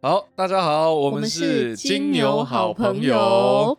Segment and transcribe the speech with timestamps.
[0.00, 3.76] 好，大家好，我们是金牛好朋友，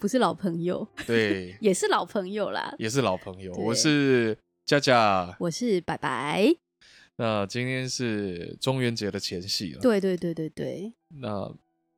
[0.00, 3.52] 不是老朋友，对， 也是老朋友啦，也是老朋友。
[3.54, 4.36] 我是
[4.66, 6.52] 佳佳，我是白白。
[7.14, 10.92] 那今天是中元节的前夕了，对对对对对。
[11.20, 11.48] 那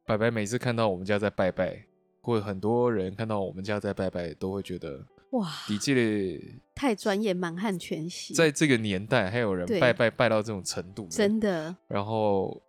[0.05, 1.83] 白白每次看到我们家在拜拜，
[2.21, 6.39] 或者很多人看到我们家在拜拜，都会觉得哇，你这
[6.75, 8.35] 太专业，满汉全席。
[8.35, 11.75] 在这个年代，还有人拜拜拜到这种程度，真的。
[11.89, 12.63] 然后。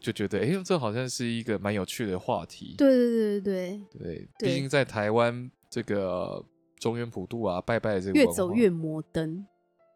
[0.00, 2.74] 就觉得，哎、欸，这好像是一个蛮有趣的话题。
[2.78, 6.44] 对对对对对对，毕竟在台湾这个
[6.78, 9.46] 中原普渡啊，拜拜这个越走越摩登，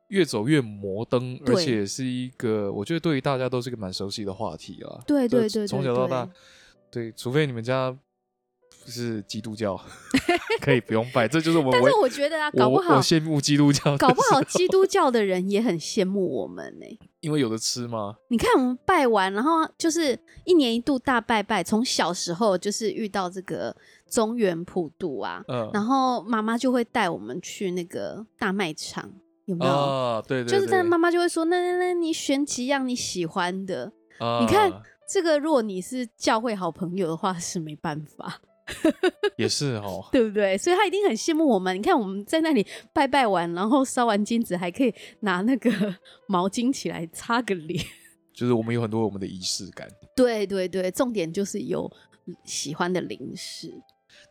[0.08, 5.00] 越走越摩登，而且是一个我觉得对于大家都是一个蛮熟悉的话题啊。
[5.06, 6.30] 对对对，从小到大，
[6.90, 7.96] 对，除非你们家。
[8.86, 9.78] 是基督教，
[10.60, 11.72] 可以不用拜，这就是我们。
[11.72, 16.98] 但是我觉得啊，搞不好我羡慕基督教，搞不好基督教的人也很羡慕我们呢、欸。
[17.20, 18.16] 因为有的吃吗？
[18.28, 23.76] 你看我们拜完，然后就是一年一度大拜拜，从小时候就是遇到这个
[24.08, 29.12] 中原普渡啊，嗯，然后妈妈就会带我们去那个大卖场，
[29.44, 29.70] 有没有？
[29.70, 34.72] 哦、对，对对，就是在妈妈就会说，那那那你选几样你喜欢的，哦、你看
[35.06, 38.40] 这个，如果你是教会好朋友的话，是没办法。
[39.36, 40.56] 也是哦，对不对？
[40.58, 41.76] 所以他一定很羡慕我们。
[41.76, 45.70] 你看我们在那里拜拜完，然后烧完金子，还可以拿那个
[46.26, 47.84] 毛巾起来擦个脸，
[48.34, 49.88] 就是我们有很多我们的仪式感。
[50.16, 51.90] 对对对，重点就是有
[52.44, 53.72] 喜欢的零食。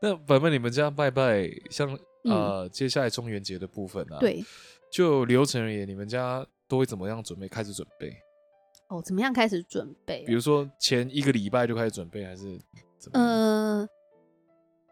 [0.01, 4.43] 那凡凡，你们家拜拜，像呃，接下来中元节的部分啊，对，
[4.91, 7.47] 就流程而言，你们家都会怎么样准备？
[7.47, 8.13] 开始准备？
[8.89, 10.23] 哦，怎么样开始准备？
[10.25, 12.59] 比如说前一个礼拜就开始准备，还是
[12.97, 13.19] 怎么？
[13.19, 13.89] 呃。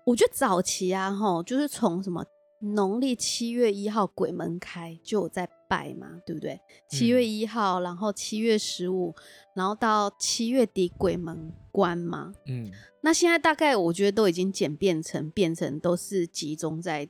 [0.08, 2.26] 我觉得早期啊，吼，就是从什么
[2.62, 6.58] 农历七月一号鬼门开就有在拜嘛，对不对？
[6.90, 9.14] 七月一号，然后七月十五，
[9.54, 12.34] 然后到七月底鬼门关嘛。
[12.48, 12.72] 嗯，
[13.04, 17.10] 那现在大概我觉得都已经简变成变成都是集中在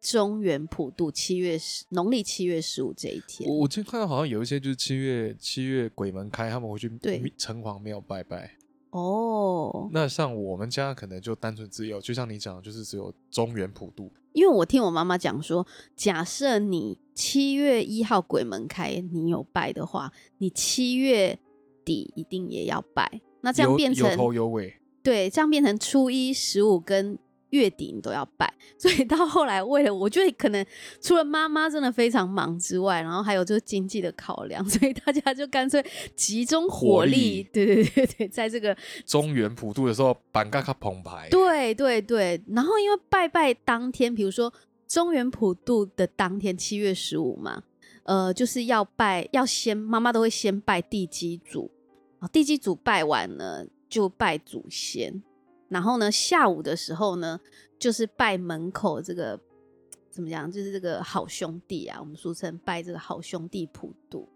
[0.00, 3.48] 中原普渡七月十农历七月十五这一天。
[3.48, 8.56] 我我今天看到好像有一些就是七月七月鬼门开，他们会去对城隍庙拜拜。
[8.92, 14.12] 哦，oh, 那像我们家可能就单纯只有，就像你讲的，就是只有中原普渡。
[14.32, 15.66] 因为我听我妈妈讲说，
[15.96, 21.38] 假设你七月一号鬼门开，你有拜的话，你七月
[21.84, 23.20] 底一定也要拜。
[23.40, 27.18] 那这样变成有头有尾，对，这样变成初一十五跟。
[27.52, 30.66] 月底你都要拜，所以到后来，为了我觉得可能
[31.00, 35.84] 除了妈妈真的非常忙之外，然后还有就是经济的考量， 所以大家就干脆
[36.16, 42.42] 集中火力，对对对对，在这个中原普渡的时候，板嘎卡澎湃，对对对。
[42.48, 44.52] 然后因为拜拜当天，比如说
[44.88, 47.62] 中原普渡的当天，七月十五嘛，
[48.04, 51.70] 呃，就是要拜，要先妈妈都会先拜地基主，
[52.32, 55.22] 地基主拜完了就拜祖先。
[55.72, 57.40] 然后呢，下午的时候呢，
[57.78, 59.40] 就是拜门口这个
[60.10, 60.52] 怎么讲？
[60.52, 64.28] 就是这个好兄弟啊，我们俗称拜这个好兄弟普渡。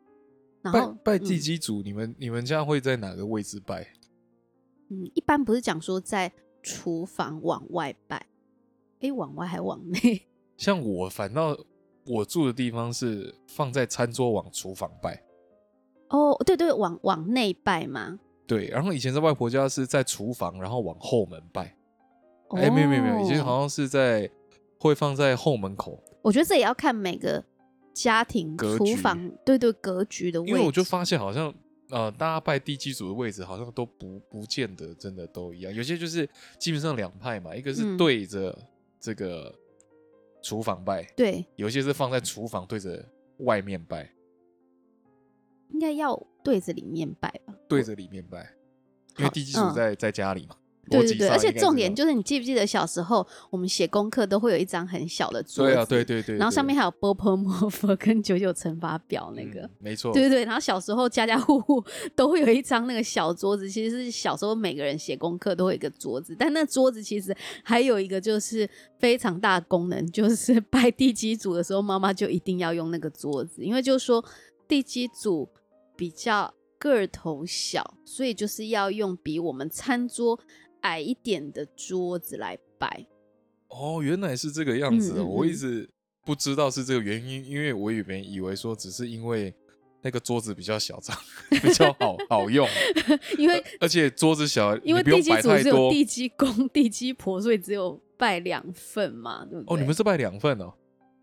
[0.62, 3.86] 然后拜拜地基主，嗯、你们你们家会在哪个位置拜？
[4.88, 6.32] 嗯，一般不是讲说在
[6.62, 8.26] 厨房往外拜，
[9.00, 10.26] 哎，往外还往内？
[10.56, 11.54] 像我，反倒
[12.06, 15.22] 我住的地方是放在餐桌往厨房拜。
[16.08, 18.18] 哦，对对，往往内拜嘛。
[18.46, 21.74] 对，然后以前在外婆家是在厨房，然后往后门拜。
[22.50, 24.30] 哎、哦，没有没有没有，以前好像是在
[24.78, 26.00] 会放在后门口。
[26.22, 27.42] 我觉得这也要看每个
[27.92, 30.52] 家庭厨房，对对格局的位置。
[30.52, 31.52] 因为我就发现好像
[31.90, 36.28] 呃，大家拜地基主的位置好像都不不见得真的都一样，有些就是
[36.58, 38.56] 基本上两派嘛，一个是对着
[39.00, 39.52] 这个
[40.42, 43.04] 厨房拜，嗯、对，有些是放在厨房对着
[43.38, 44.08] 外面拜。
[45.70, 46.14] 应该要
[46.46, 47.52] 对着里面拜吧？
[47.66, 48.54] 对着里面拜，
[49.18, 50.54] 因为地基主在、嗯、在家里嘛。
[50.88, 55.72] 对对对，而且重点就是，你记不记得小时候我们写功课都会有一张很小的桌子？
[55.72, 56.38] 对啊，对对对，对。
[56.38, 60.12] 然后上面还有波波摩佛跟九九乘法表那个，嗯、没错。
[60.12, 61.84] 对对对，然后小时候家家户户
[62.14, 68.70] 都会有一张那个小桌子，其实是小时候每个人写功课都会有一个桌子，但那桌子其实还有一个就是
[69.00, 74.24] 非常大的功能，就是 拜地基组的时候，妈妈就一定要用那个桌子，因为就是说
[74.68, 75.48] 地基主。
[75.96, 80.38] 比较个头小，所以就是要用比我们餐桌
[80.82, 83.06] 矮一点的桌子来摆。
[83.68, 85.88] 哦，原来是这个样子，嗯嗯嗯，我一直
[86.24, 89.52] 不知道是这个原因，因为我以为以为说只是因为
[90.02, 91.16] 那个桌子比较小张，
[91.60, 92.68] 比较好好用。
[93.38, 99.74] 因为而且桌子小，因为地基主只有地基公、地基婆，所以只有拜两份嘛，对不对？
[99.74, 100.72] 哦，你们是拜两份哦。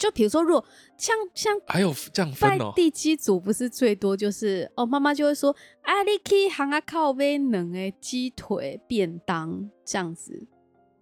[0.03, 0.65] 就比如说，如果
[0.97, 10.45] 像像还有这样分哦，拜地基主不是最多就是哦，妈妈就会说，啊，你去行啊靠杯冷诶鸡腿便当这样子，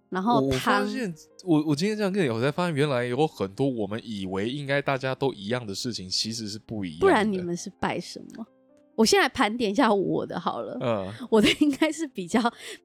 [0.08, 1.12] 然后我发现
[1.44, 7.06] 我我今天这样跟你，我才发现原来有很多我们以为应该大家都一样的事情，其实是不一样的。
[7.06, 8.46] 不然你们是拜什么？
[8.94, 12.38] 我先来盘点一下我的好了，嗯，我的应该是比较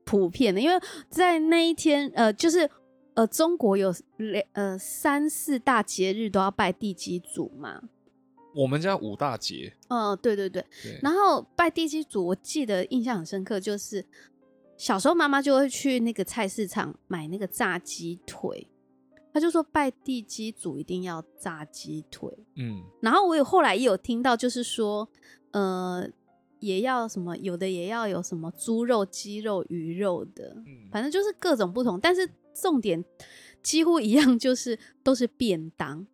[0.06, 0.76] 普遍的，因为
[1.10, 2.68] 在那一天，呃，就是
[3.18, 7.82] 呃，中国有两呃三四大节日都要拜地基主嘛。
[8.54, 14.06] 我们家五大节，哦、呃，对对对，对然后拜地基主，我记得印象很深刻，就是
[14.78, 18.68] 小时候妈妈就会去那个菜市场买那个炸鸡腿，
[19.34, 25.10] 她就说拜地基主一定要炸鸡腿，嗯，然后我有后来也有听到，就是说。
[25.52, 26.08] 呃，
[26.60, 27.36] 也要什么？
[27.38, 31.98] 有的也要有什么猪肉、鸡肉、鱼肉的，嗯，反正就是各种不同。
[32.00, 32.30] 但是
[32.62, 33.04] 重点
[33.62, 36.08] 几乎一样，就是都是便当。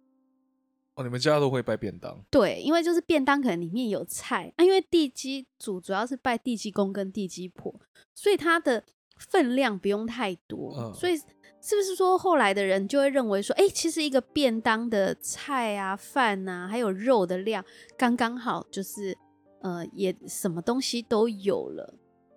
[0.96, 2.24] 哦，你们家都会拜便当？
[2.30, 7.74] 对，因为就是便当可能里面有菜啊，因为地基主主要是拜地基公跟地基婆，
[8.14, 8.84] 所以它的
[9.18, 10.76] 分量不用太多。
[10.78, 17.64] 嗯，所以是不是说后来的人就会认为说，哎，其实一个便当的菜啊、饭啊，还有肉的量
[17.98, 19.18] 刚刚好，就是。
[19.64, 21.94] 呃，也什么东西都有了，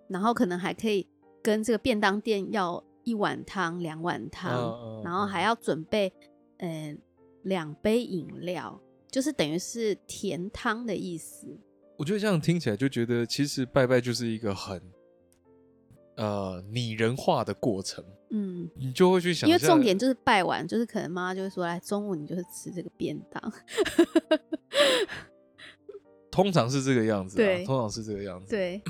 [0.06, 1.04] 然后可能还可以
[1.42, 6.12] 跟这个便当店要一碗汤、两碗汤，嗯、然后还要准备
[6.58, 6.94] 呃
[7.44, 11.46] 两杯饮料，就是等于是甜汤的意思。
[11.96, 14.82] 我觉得这样听起来就觉得，其实拜拜就是一个很
[16.16, 18.04] 呃拟人化的过程。
[18.30, 23.52] 嗯，你就会去想，因为重点就是拜完，就是可能妈妈就会说，来中午你就是吃这个便当。
[26.28, 28.82] 通常是这个样子，啊，对，通常是这个样子，对。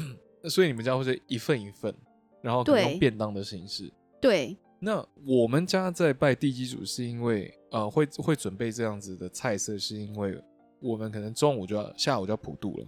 [0.49, 1.95] 所以你们家会是一份一份，
[2.41, 3.93] 然后用便当的形式，
[4.27, 4.57] 对。
[4.79, 10.39] 那我们家在拜地基主，是因为呃，会会准备这样子的菜色，是因为
[10.81, 12.87] 我们可能中午就要，下午就要普渡了，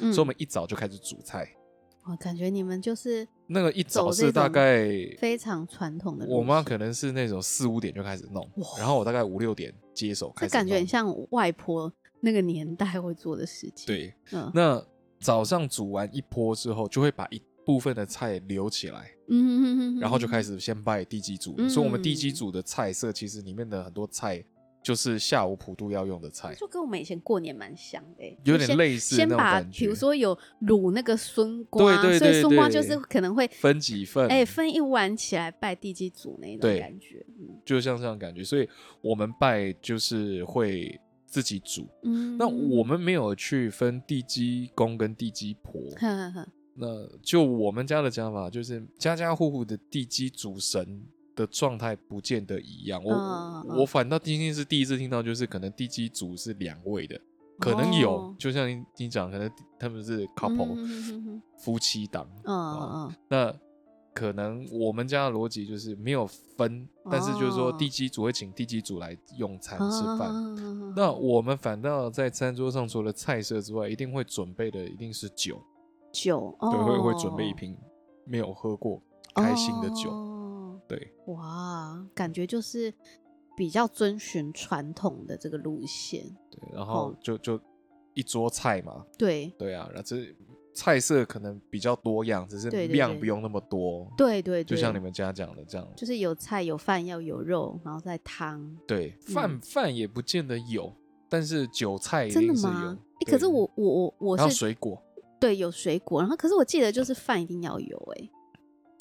[0.00, 1.48] 嗯，所以我们一早就开始煮菜。
[2.04, 4.88] 我感觉你们就是那个一早是大概
[5.18, 11.92] 非常传统的，我妈可能是那种四五点就开始弄，然后我大概五六点接手开始，感觉很像外婆。
[12.24, 13.84] 那个年代会做的事情。
[13.84, 14.80] 对，嗯，那
[15.18, 21.54] 早上煮完一波之后，就会把一部分的菜留起来，嗯然后就开始先拜地基组。
[21.58, 24.44] 嗯、所以，我们地基组的菜色其实里面的很多菜，
[24.82, 29.16] 就是下午普渡要用的菜，就跟我们以前过年蛮像的，有点类似。
[29.16, 38.42] 先把比如说有卤那个笋瓜，对对对对，所以笋瓜就是可能会分几份，哎，分一碗起来拜地基组那种感觉，嗯，就像这样感觉。
[38.42, 38.68] 所以
[39.00, 41.00] 我们拜就是会。
[41.24, 51.02] 自己煮，嗯，那我们没有去分地基公跟地基婆，呵呵，那就我们家的讲法，就是家家户户的地基主神
[51.34, 53.02] 的状态不见得一样。
[53.02, 57.20] 我、哦、我反倒今天是第一次听到，就是可能地基主是两位的，
[57.58, 63.54] 可能有，哦、就像你你讲，可能他们是 couple、嗯、夫妻档，嗯嗯，那。
[64.14, 70.28] 可能我们家的逻辑就是没有分，但是就是说地基主会请地基主来用餐吃饭。
[70.28, 75.58] 哦、那我们反倒在餐桌上除了菜色之外，一定会准备的一定是酒。
[76.12, 77.76] 酒，对，会、哦、会准备一瓶
[78.24, 79.02] 没有喝过
[79.34, 80.10] 开心的酒。
[80.10, 82.92] 哦、对，哇，感觉就是
[83.56, 86.24] 比较遵循传统的这个路线。
[86.50, 87.60] 对，然后就、哦、就
[88.14, 89.04] 一桌菜嘛。
[89.18, 90.34] 对，对啊，然后这。
[90.74, 94.10] 菜色可能比较多样，只是量不用那么多。
[94.16, 98.74] 对对对，就像你们家讲的这样，就是有菜有饭要有肉，然后再汤。
[98.88, 100.90] 对，饭饭也不见得有，
[101.28, 102.54] 但是酒菜一定是有。
[102.54, 102.98] 真的吗？
[103.20, 104.98] 欸，可是我我我我是水果，
[105.42, 108.30] 对，有水果，然后可是我记得就是饭一定要有哎。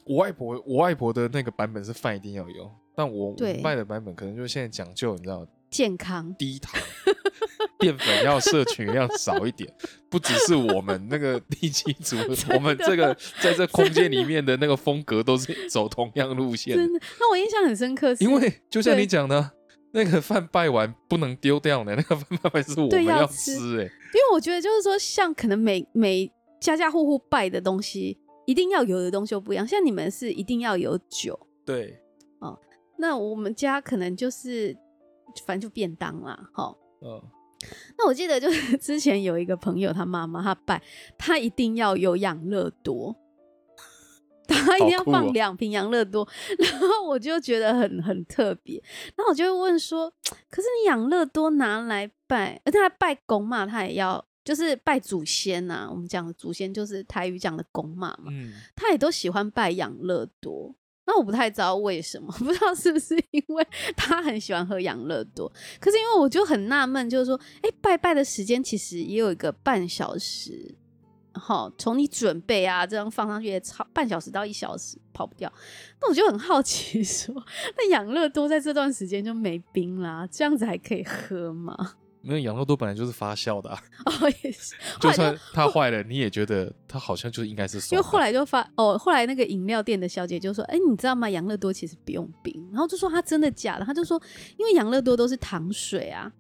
[0.05, 5.48] 我外婆我外婆的那个版本是饭一定要有，但我卖的版本可能就现在讲究，你知道。
[5.69, 6.81] 健康低糖，
[7.79, 9.74] 淀粉要摄取要少一点。
[10.10, 12.17] 不只是我们那个第七组，
[12.53, 16.75] 我们这个在这空间里面的那个风格都是走同样路线。
[16.75, 19.51] 真的，那我印象很深刻，因为就像你讲的，
[19.91, 23.83] 那个饭拜完不能丢掉呢，那个饭拜完是我们要吃哎。
[23.83, 29.67] 因为我觉得就是说，像可能每每家家户户拜的东西，一定要有的东西都不一样。
[29.67, 32.00] 像你们是一定要有酒，对
[32.39, 32.60] 哦。
[32.98, 34.77] 那我们家可能就是。
[35.45, 36.75] 反正就便当啦，齁。
[37.00, 37.24] 嗯。
[37.98, 40.83] 那我记得就是 之前有一个朋友，他妈妈他拜，
[41.17, 43.15] 他一定要有养乐多，
[44.53, 46.27] 他一定要放两瓶养乐多，
[46.60, 48.81] 然后我就觉得很很特别。
[49.15, 50.12] 然后我就会问说，
[50.50, 55.88] 可是你养乐多拿来拜，而且他拜公嘛，他也要就是拜祖先呐、啊。
[55.89, 60.74] 我们讲的祖先就是台语讲的公妈嘛，嗯，他也都喜欢拜养乐多。
[61.03, 63.67] 那我不太知道为什么， 不知道是不是因为
[63.98, 65.51] 他很喜欢喝养乐多。
[65.79, 70.74] 可是因为我就很纳闷，就是说，哎、欸，拜拜的时间其实也有一个半小时，
[71.41, 75.51] 好，从你准备啊，这样放上去也超半小时到一小时，跑不掉。
[76.00, 77.43] 那我就很好奇说，说
[77.75, 81.93] 那养乐多在这段时间就没冰啦，这样子还可以喝吗？
[82.24, 87.98] 没有养乐多本来就是发酵的啊，哦也是，就算它坏了，你也觉得它好像就应该是酸。
[87.98, 91.27] 因为后来就发哦，后来那个饮料店的小姐就说：“哎，你知道吗？
[91.27, 93.86] 养乐多其实不用冰。”然后就说它真的假的？
[93.86, 94.21] 他就说
[94.55, 96.31] 因为养乐多都是糖水啊，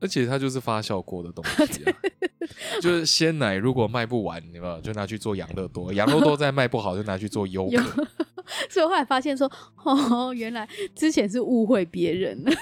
[0.00, 1.92] 而且它就是发酵过的东西啊，
[2.80, 7.76] 就是鲜奶如果卖不完，你们就拿去做养乐多；养乐多再卖不好，就拿去做优格。
[8.70, 9.50] 所以后来发现说，
[9.84, 12.52] 哦，原来之前是误会别人了。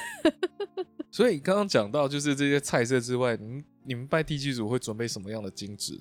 [1.13, 5.99] 所以刚刚讲到，就是这些菜色之外，你们你们拜地基主会准备什么样的金纸？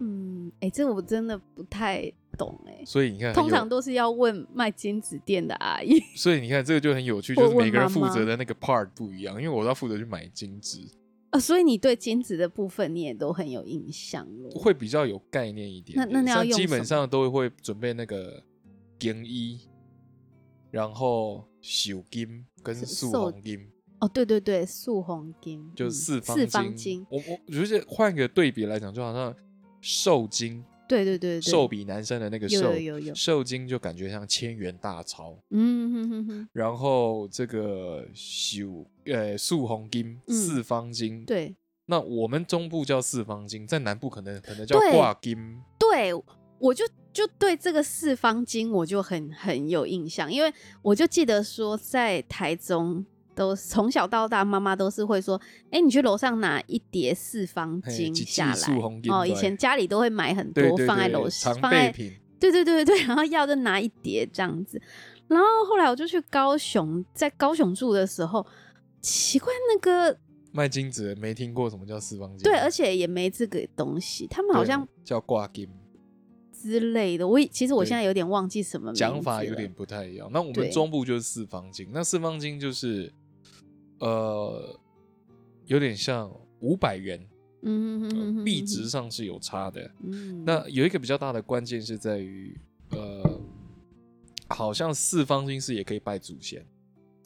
[0.00, 2.84] 嗯，哎、欸，这我真的不太懂哎、欸。
[2.84, 6.00] 所以你看，通常都是要问卖金子店的阿姨。
[6.16, 9.36] 所以你看，这个就很有趣，就是每个人负责的那个 part 不一样。
[9.36, 10.80] 因为我要负责去买金子
[11.30, 16.08] 啊，所以你对金子的部分你也都很有印象咯，会比较有概念一点，点。
[16.10, 18.42] 那那要用基本上都会准备那个
[18.98, 19.60] 金衣，
[20.70, 23.70] 然后手金跟素红金。
[24.00, 26.46] 哦，对对对，素红金就是四方金。
[26.46, 29.36] 四方金，我我觉得换个对比来讲，就好像
[29.80, 30.64] 寿金。
[30.88, 35.38] 对对对，寿比男生的那个寿，有有有寿金就感觉像千元大钞。
[35.50, 36.48] 嗯哼哼哼。
[36.52, 41.54] 然后这个秀呃素红金四方金，对。
[41.86, 45.60] 那我们中部叫四方金，在南部可能可能叫挂金。
[45.78, 46.12] 对，
[46.58, 53.06] 我就就对这个四方金我就很很有印象，因为我就记得说在台中。
[53.40, 55.40] 都从小到大，妈妈都是会说
[55.72, 58.78] ：“哎、欸，你去楼上拿一叠四方巾下来。”
[59.08, 61.90] 哦，以前家里都会买很多放在楼上，放在
[62.38, 64.78] 对对对对，然后要就拿一叠这样子。
[65.26, 68.46] 然后后来我就去高雄，在高雄住的时候，
[69.00, 70.14] 奇怪那个
[70.52, 75.66] 卖金子没听过什么叫四方金，对，而且也没这个东西，他们好像叫挂金
[76.52, 77.26] 之类的。
[77.26, 80.28] 我其实我现在有点忘记什么讲法，有点不太一样。
[80.30, 83.10] 那我们中部就是四方金，那四方金就是。
[84.00, 84.78] 呃，
[85.66, 86.30] 有点像
[86.60, 87.20] 五百元，
[87.62, 89.90] 嗯哼哼，币值上是有差的。
[90.02, 92.58] 嗯，那有一个比较大的关键是在于，
[92.90, 93.40] 呃，
[94.48, 96.66] 好像四方金是也可以拜祖先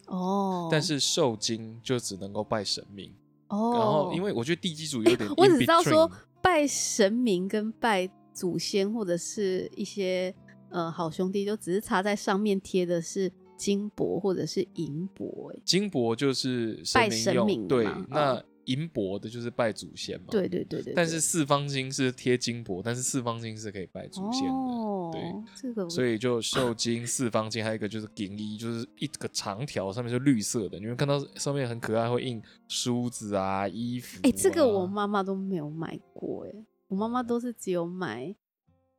[0.09, 3.13] 哦，但是受金就只能够拜神明
[3.49, 3.73] 哦。
[3.79, 6.11] 然后，因为我觉得地基主有点， 我只知道说
[6.43, 10.35] 拜神明跟拜祖先或者是一些
[10.71, 13.33] 呃好兄弟，就只是插在上面贴的是。
[13.57, 20.95] 金箔或者是银箔，哎，金箔就是拜神明，对，那银箔的就是拜祖先嘛，对对对对。
[20.95, 34.21] 但是四方金是贴金箔，但是四方金是可以拜祖先的，对，这个，所以就寿金、四方金，还有一个就是银衣，就是一个长条，上面是绿色的，你们看到上面很可爱，会印梳子啊、衣服。
[34.23, 38.35] 哎，这个我妈妈都没有买过，哎，我妈妈都是只有买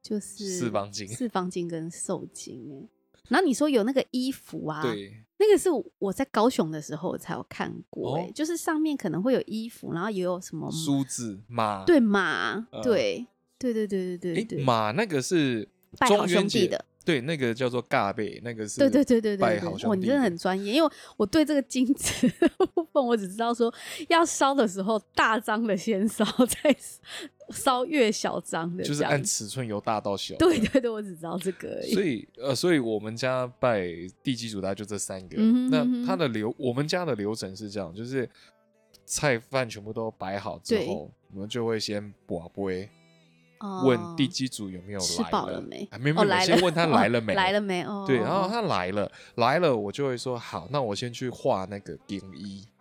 [0.03, 2.89] 就是四方金、 四方金跟寿金，哎。
[3.29, 13.25] 然后你说有那个衣服啊，对，那个是我在高雄的时候才有看过，哎，就是上面可能会有衣服，然后也有什么梳子马，对马，对，
[13.58, 15.67] 对对对对对对，马那个是
[15.98, 22.27] 拜好兄弟的，对，那个叫做尬背，那个是对对对对对拜好兄弟，你真的很专业，因为我对这个金子
[22.74, 23.74] 部分，我只知道说
[24.10, 26.75] 要烧的时候大张的先烧 再。
[27.50, 30.36] 烧越小张的，就是按尺寸由大到小。
[30.38, 31.94] 对 对对，我只知道这个而已。
[31.94, 33.88] 所以呃，所以我们家拜
[34.24, 35.36] 地基主大概就这三个。
[35.38, 38.30] 嗯、哼哼那他的流，我们家的流程是这样，就是
[39.06, 42.90] 菜饭全部都摆好之后，我们就会先跋杯，
[43.86, 45.88] 问地基主有没有来了，吃饱了没？
[46.00, 47.34] 没没有，先问他来了没？
[47.36, 47.84] 来了没？
[47.84, 52.20] 哦，对，然后他来了，来了，我就会说好，那我先去画那个金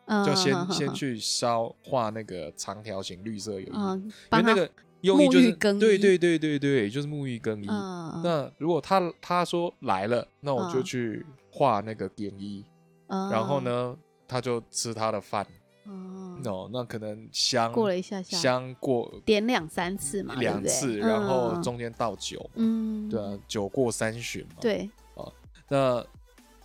[0.06, 0.26] 衣。
[0.26, 4.70] 就先、嗯、先去烧画那个长条形绿色油，嗯，因为那个
[5.00, 7.66] 用意就是对对对对对，就是沐浴更衣。
[7.66, 12.62] 嗯、那如果他他说来了，那我就去画那个点衣，
[13.06, 13.96] 嗯、然后呢，
[14.28, 15.42] 他就吃他的饭。
[15.86, 25.32] 哦、嗯，那可能香过了一下下，香过点两三次嘛，两次，然后中间倒酒，嗯，对啊，酒过三巡嘛，对，啊，
[25.68, 26.06] 那。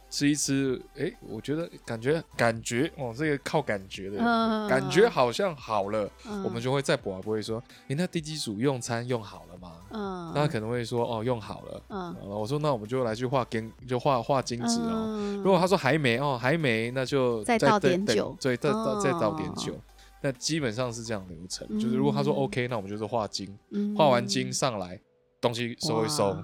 [0.09, 9.73] 吃一吃，哎、欸，我觉得感觉感觉哦，这个靠感觉的，嗯、感觉好像好了，嗯、我们就会再补啊，不会说，你、欸、那地基组用餐用好了吗？
[9.91, 11.81] 嗯，那可能会说，哦，用好了。
[11.89, 15.05] 嗯，我说那我们就来去画金，就画画金纸哦。
[15.07, 19.75] 嗯、如果他说还没哦，还没，那就再倒点酒，对，再倒再倒点酒。
[20.21, 23.47] 那基本上是这样流程，嗯、就是如果他说 OK，那我们就是画金，
[23.95, 24.99] 画、嗯、完金上来，
[25.39, 26.35] 东西收一收。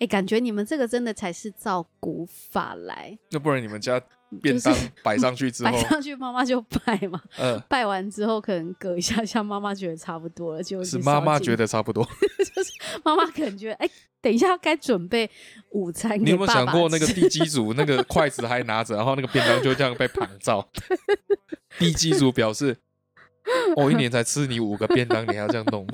[0.00, 3.16] 欸，感觉你们这个真的才是照古法来。
[3.30, 4.00] 那不然你们家
[4.42, 7.20] 便当摆上去之 后，摆上去妈妈就拜嘛。
[7.38, 12.02] 嗯，拜完之后可能隔一下，像妈妈觉得差不多了，就是妈妈觉得差不多，
[12.38, 12.72] 就是
[13.04, 13.92] 妈妈可能觉得，哎、欸，
[14.22, 15.28] 等一下该准备
[15.70, 16.22] 午餐爸爸。
[16.24, 20.66] 你有没有想过，那个地基组那个筷子还拿着，然后那个便当就这样被旁照？
[21.78, 22.76] 地基组表示，
[23.76, 25.86] 我一年才吃你五个便当，你还要这样弄？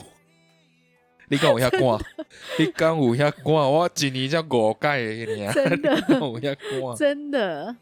[1.29, 1.81] 你讲我遐赶，
[2.59, 5.91] 你讲我遐赶，我一年才五届的，真的，
[6.21, 7.77] 我遐赶，真的。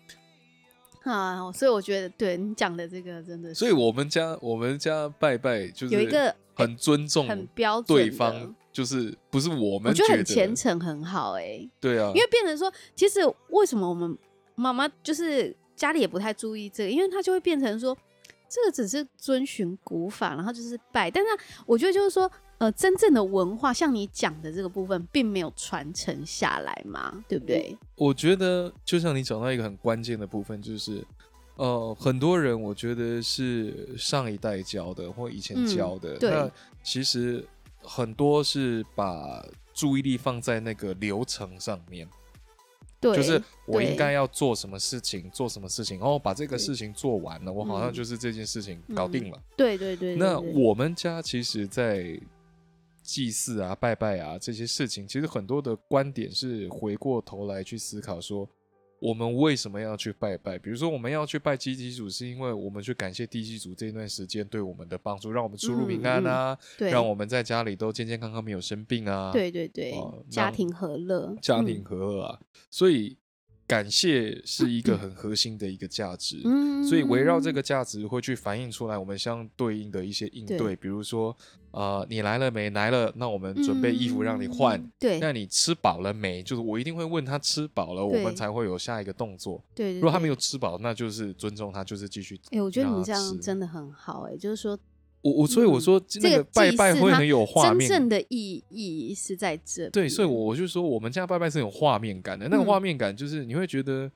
[1.02, 1.52] 啊！
[1.52, 11.70] 所以我觉得，对你讲的这个真的是，所以我们家我们家拜拜就是有一个很尊重、很标准对方，就是不是我们我觉得很虔诚，很好哎、欸。
[11.78, 13.20] 对啊，因为变成说，其实
[13.50, 14.16] 为什么我们
[14.54, 17.94] 妈妈就是家里也不太注意这个，因为她就会变成说，
[18.48, 21.28] 这个只是遵循古法，然后就是拜，但是
[21.66, 22.32] 我觉得就是说。
[22.58, 27.76] 呃，真正的文化像你讲的这个部分，并没有传承下来嘛，对不对？
[27.96, 31.04] 我，觉得，就像你讲到一个很关键的部分，就是，
[31.56, 36.50] 呃，很多人我觉得是上一代教的，或以前教的，那
[36.82, 37.44] 其实
[37.82, 39.44] 很多是把
[39.74, 42.08] 注意力放在那个流程上面，
[43.00, 49.42] 对，就是我应该要做什么事情，做什么事情，然后把这个事情做完了，我好像就是这件事情搞定了。
[49.56, 50.14] 对对对。
[50.14, 52.18] 那我们家其实，在
[53.04, 58.48] 祭祀啊、拜拜啊这些事情，其实很多的观点是回过头来去思考说，
[58.98, 60.58] 我们为什么要去拜拜？
[60.58, 69.30] 比如说，我们要去拜地基主，是因为我们去感谢地基主这段时间对我们的帮助，让我们出入平安啊，嗯嗯、让我们在家里都健健康康，没有生病啊。
[69.30, 73.18] 对对对，呃、家庭和乐，家庭和乐啊，嗯、所以。
[73.66, 81.34] 感谢是一个很核心的一个价值，嗯、所以围绕这个价值会去反映出来我们相对应的一些应对，对比如说，
[81.70, 82.68] 呃，你来了没？
[82.70, 84.78] 来了，那我们准备衣服让你换。
[84.78, 86.42] 嗯、对，那你吃饱了没？
[86.42, 89.62] 就是我一定会问他吃饱了，我们才会有下一个动作。
[89.74, 92.36] 对，对，对，如果他没有吃饱，那就是尊重他，就是继续。
[92.46, 94.78] 哎、欸，我觉得你这样真的很好、欸，哎，就是说。
[95.24, 99.88] 我我所以我说那个拜拜会很有画面，真正的意义是在这。
[99.88, 104.12] 对，所以我就说我们家拜拜是有画面感的，那个画面感就是你会觉得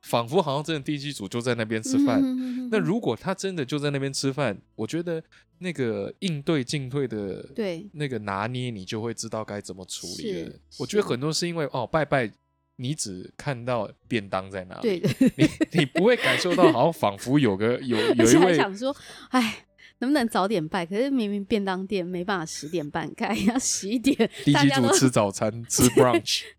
[0.00, 2.22] 仿佛好像真的地基组就在那边吃饭。
[2.70, 5.20] 那如果他真的就在那边吃饭，我觉得
[5.58, 10.52] 那个应对进退的对那个拿捏，你就会知道该怎么处理了。
[10.78, 12.30] 我觉得很多是因为哦拜拜，
[12.76, 15.48] 你只看到便当在哪里，对你
[15.80, 18.94] 你不会感受到好像仿佛有个有 有一位想说
[19.30, 19.64] 哎。
[20.00, 20.86] 能不能早点拜？
[20.86, 24.16] 可是明明便当店没办法十点半开， 要十一点。
[24.44, 26.42] 地基主吃早餐，吃 brunch。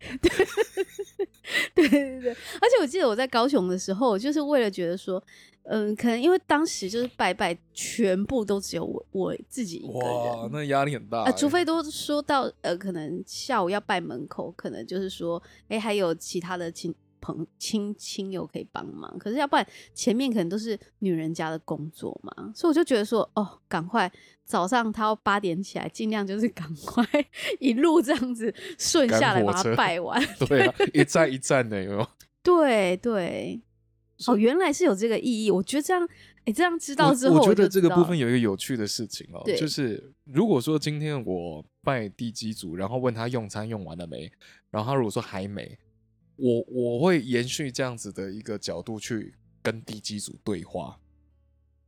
[1.74, 5.20] 对对对对，而且我记得我在高雄的时候，就是为了觉得说，
[5.64, 11.30] 嗯，可能因为当时就是拜拜，全部都只有我我自己一个人，哇，那压力很大，欸。
[11.30, 16.94] 呃，除非都说到呃，可能下午要拜门口，可能就是说，哎，欸，还有其他的亲。
[17.20, 24.10] 朋亲亲友可以帮忙，可是要不然前面可能都是女人家的工作嘛，所以我就觉得说，哦，赶快
[24.44, 27.04] 早上他要八点起来，尽量就是赶快
[27.60, 30.20] 一路这样子顺下来把它拜完。
[30.48, 32.08] 对啊，一站一站的有没有？
[32.42, 33.60] 对对，
[34.26, 35.50] 哦，原来是有这个意义。
[35.50, 44.30] 我觉得这样，哎、欸，这样知道之后我，我觉得这个部分有一个有趣的事情哦，就是如果说今天我拜地基主，然后问他用餐用完了没，
[44.70, 45.78] 然后他如果说还没。
[46.40, 50.98] 我我会延续这样子的一个角度去跟地基组对话，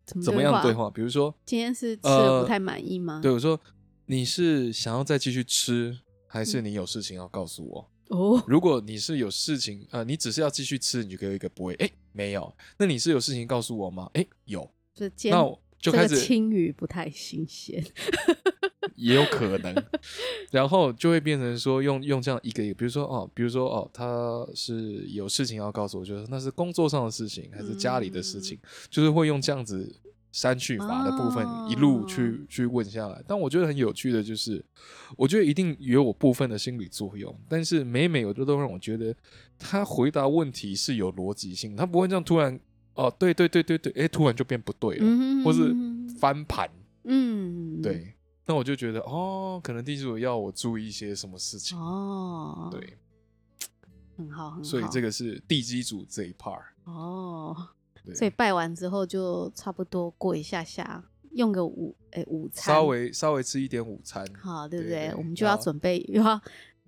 [0.04, 0.90] 怎么，怎么样对话？
[0.90, 3.14] 比如说今天是吃的不太满意吗？
[3.16, 3.58] 呃、对，我说
[4.06, 7.90] 你是想要再继续吃，还是你有事情要告诉我？
[8.08, 11.72] 哦、嗯，如果你是有事情，呃，你只是要继续吃，你就给我一个不会。
[11.76, 14.10] 哎，没有，那你是有事情告诉我吗？
[14.12, 14.70] 哎，有，
[15.30, 17.82] 那我就开始青鱼不太新鲜。
[18.96, 19.74] 也有可能，
[20.50, 29.94] 然后就会变成说用用这样一个一个，比如说哦，比如说哦，他是有事情要告诉我，就是那是工作上的事情还是家里的事情，嗯、就是会用这样子
[30.30, 33.22] 删去法的部分一路去、哦、去问下来。
[33.26, 34.64] 但我觉得很有趣的就是，
[35.16, 39.14] 我觉得一定有我部分的心理作用，但是每每我都都让我觉得
[39.58, 42.58] 他回答问题是有逻辑性，他不会这样突然
[42.94, 45.74] 哦，对对对对对，哎，突然就变不对了，嗯、或是
[46.18, 46.68] 翻盘，
[47.04, 48.14] 嗯，对。
[48.44, 52.98] 那我就觉得哦，可能地基主要我注意一些什么事情哦，对，
[54.16, 54.62] 很好，很好。
[54.64, 57.56] 所以这个是地基主这一 part 哦，
[58.14, 65.14] 所以拜完之后就差不多过一下下，用个午哎、欸、午餐，稍微稍微吃一点午餐，好，对不对？
[65.16, 66.40] 我们就要准备又要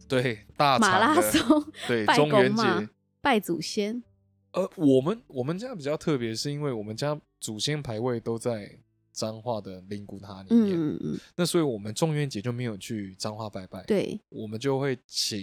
[0.08, 2.88] 对大马拉松，对中元节
[3.20, 4.02] 拜祖先。
[4.50, 8.80] 呃，我们我们家比较特别，是因为我们家祖先牌位都在。
[9.14, 15.40] 彰化的灵骨塔里面，嗯嗯，那所以我们中元节就没有去彰化拜拜，对，我们就会请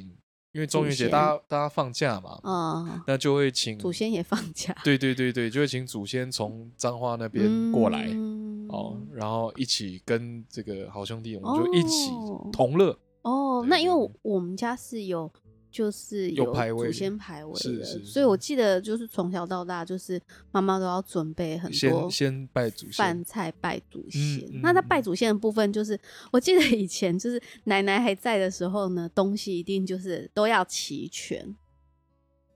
[0.52, 12.12] 因为中元节大家大家放假嘛，哦，那就会请祖先也放假， 对对对对，就会请祖先从彰化那边过来、嗯、哦，然后一起跟这个好兄弟，我们就一起
[12.52, 13.00] 同乐。
[13.22, 15.32] 哦，那因为我们家是有。
[15.72, 24.62] 就是有祖先排位的，是是，所以我记得就是从小到大，就是妈妈都要准备很多先拜祖先饭菜拜祖先。
[24.62, 25.98] 那在拜祖先的部分，就是
[26.30, 31.56] 我记得以前就是奶奶还在的时候呢，东西一定就是都要齐全。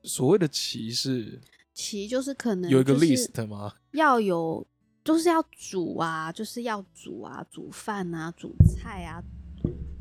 [0.04, 1.40] 所谓的齐是
[1.74, 3.74] 齐，就是可能有一个 list 吗？
[3.94, 4.68] 要有，
[5.06, 9.24] 就是要煮啊，就是要煮啊，煮饭啊，煮菜啊，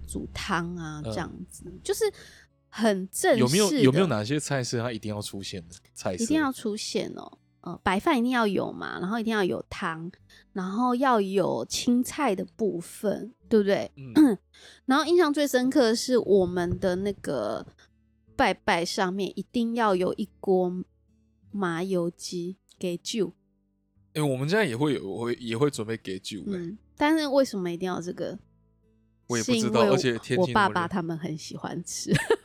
[0.05, 2.03] 煮汤啊，这样子，嗯、就是。
[2.77, 3.39] 很正式。
[3.39, 6.25] 有没有有没有哪些菜是它一定要出现的菜色？
[6.25, 10.11] 一定要出现哦，呃，白饭一定要有嘛，然后一定要有汤，
[10.53, 13.93] 然后要有青菜的部分，对不对？
[13.95, 14.37] 嗯。
[14.87, 17.65] 然后印象最深刻的是我们的那个
[18.35, 20.85] 拜拜上面一定要有一锅
[21.53, 23.35] 麻油鸡给酒。
[24.15, 26.43] 哎、欸，我们家也会有，会也会准备给酒。
[26.49, 26.77] 嗯。
[26.97, 28.37] 但是为什么一定要这个？
[29.29, 32.13] 我也不知道，而且天我爸爸他们很喜欢吃。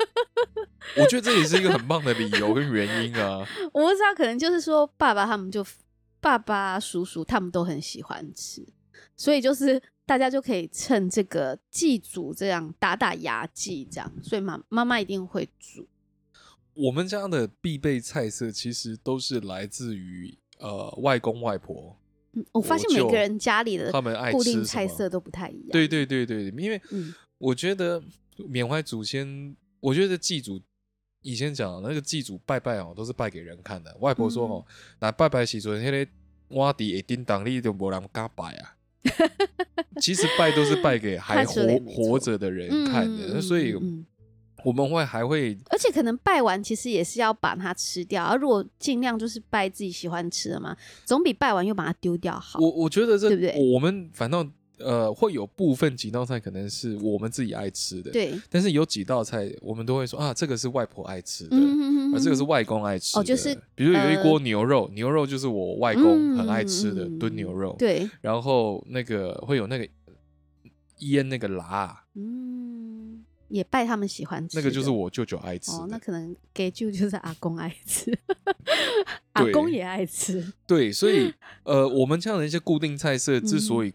[0.99, 3.45] 我觉得这也是一个很棒的理由跟原因啊！
[3.73, 5.65] 我不知道，可能就是说爸爸他们就
[6.19, 8.65] 爸爸叔叔他们都很喜欢吃，
[9.15, 15.87] 所以就是大家就可以趁这个祭祖这样打打牙祭这样，所以妈妈妈一定会煮。
[16.73, 21.97] 我们家的必备菜色其实都是来自于呃外公外婆。
[22.33, 25.69] 嗯，我发现每个人家里的他们爱固定菜色都不太一样。
[25.71, 26.81] 对对对对，因为
[27.37, 28.03] 我觉得
[28.47, 30.61] 缅怀祖先，我觉得祭祖。
[31.21, 33.95] 以前讲那个祭祖拜拜哦，都是拜给人看的。
[33.99, 34.65] 外婆说哦，
[34.99, 36.11] 那、嗯、拜拜时阵，那个
[36.49, 38.75] 碗底会叮当，你就无人敢拜啊。
[40.01, 43.75] 其实拜都是拜给还活活着的人看的，嗯、所以
[44.63, 48.23] 我们会还会，而且可能拜完其实也是要把它吃掉。
[48.23, 52.59] 而如果尽量就是拜自己喜欢吃的嘛，总比拜完又把它丢掉好。
[52.59, 53.73] 我我觉得这对不对？
[53.73, 54.51] 我们反正。
[54.79, 58.39] 呃，会有部分几道菜可能是我们自己爱吃的，对。
[58.49, 63.19] 但是有几道菜我们都会说啊，这个是外婆爱吃的，而、嗯啊、这个是外公爱吃的。
[63.19, 68.09] 哦，就是比如有一锅牛肉，呃、牛肉就是我外公很爱吃的炖牛肉，对。
[68.21, 69.87] 然后那个会有那个
[70.99, 74.57] 腌那个辣，嗯，也拜他们喜欢吃。
[74.57, 75.77] 那个就是我舅舅爱吃的。
[75.79, 78.17] 哦，那可能给舅舅是阿公爱吃，
[79.33, 80.53] 阿公也爱吃。
[80.65, 83.93] 对，所以呃，我们这样的一些固定菜色之所以、嗯。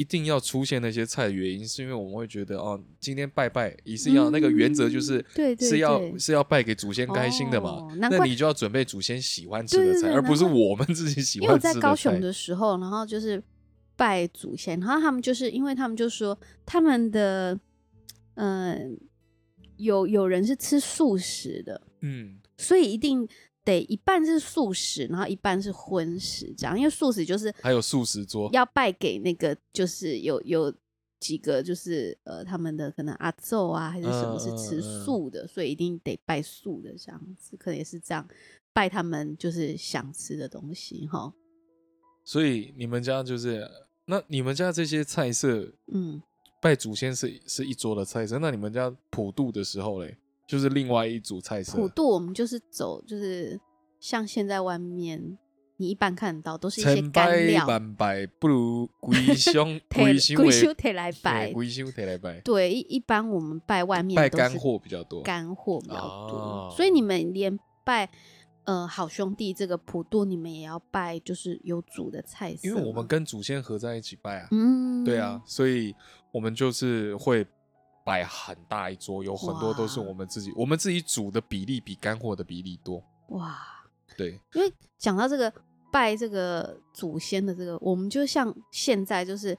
[0.00, 7.72] 一定要出现那些菜的原因，是因为我们会觉得哦，今天拜拜也是要、嗯、那个原则，就是对，是要是要拜给祖先开心的嘛。
[7.72, 11.68] 哦、那你就要准备祖先喜欢吃的菜，而不是我们自己喜欢吃的菜。
[11.68, 13.42] 因为我在高雄的时候，然后就是
[13.94, 17.52] 拜祖先，然后他们就是因为他们就说他们的
[18.36, 18.78] 嗯、呃，
[19.76, 23.28] 有有人是吃素食的，嗯，所以一定。
[23.72, 30.72] 得一半是素食，然后一半是荤食，这样，因为素食就是还有素食桌要拜给那个，就是有有
[31.18, 38.26] 几个，就是呃，他们的可能阿奏啊，还是什么是吃素的，嗯嗯嗯，所以一定得拜素的这样子，可能也是这样
[38.72, 41.32] 拜他们就是想吃的东西哈。
[42.24, 43.68] 所以你们家就是
[44.06, 46.22] 那你们家这些菜色，嗯，
[46.62, 50.16] 拜祖先是是一桌的菜色，那你们家普渡的时候嘞？
[50.50, 51.78] 就是另外一组菜色。
[51.78, 53.56] 普渡我们就是走，就是
[54.00, 55.38] 像现在外面
[55.76, 57.64] 你一般看到都是一些干料。
[57.68, 62.40] 万拜不如归乡， 归乡提来拜，归乡提来拜。
[62.40, 65.94] 对，一一般我们拜外面拜干货比较多，干货比较
[66.28, 66.36] 多。
[66.36, 68.10] 哦、所以你们连拜
[68.64, 72.68] 呃好兄弟这个普渡，你们也要拜，就是有主的菜色。
[72.68, 75.94] 因为我们跟祖先合在一起拜啊，嗯，对啊，所以
[76.32, 77.46] 我们就是会。
[78.10, 83.00] 摆很大一桌，有很多都是我们自己，我们自己煮的比例比干货的比例多。
[83.28, 83.56] 哇，
[84.16, 85.52] 对，因为讲到这个
[85.92, 89.56] 拜这个祖先的这个，我们就像现在就是，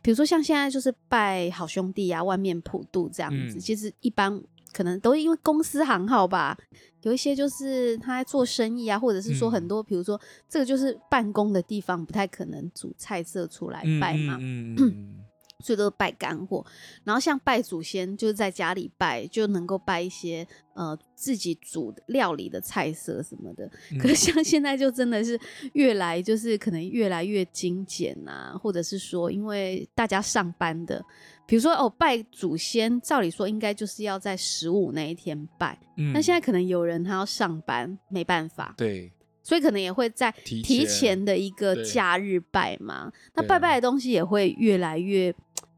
[0.00, 3.58] 比如说像现在就是拜好兄弟啊，外面普渡这样子。
[3.58, 4.40] 嗯、其实一般
[4.72, 6.56] 可能都因为公司行号吧，
[7.02, 14.38] 有一些就是他在做生意啊，或者是说很多，比、嗯、如说这个就是办公的地方，不太可能煮菜色出来拜嘛。
[14.40, 15.23] 嗯。
[15.64, 16.62] 最多拜干货，
[17.04, 23.64] 然后像拜祖先，就是在家里拜，就能够拜一些呃自己煮料理的菜色什么的。
[23.90, 25.40] 嗯、可是像现在就真的是
[25.72, 31.02] 越来就是可能越来越精简啊，或者是说因为大家上班的，
[31.46, 38.74] 比如说哦拜祖先，照理说应该就是要在十五那一天拜，嗯、那现在可能有人他要上班，没办法。
[38.76, 39.10] 对。
[39.46, 45.30] 所以可能也会在提前的一个假日拜嘛，那拜拜的东西也会越来越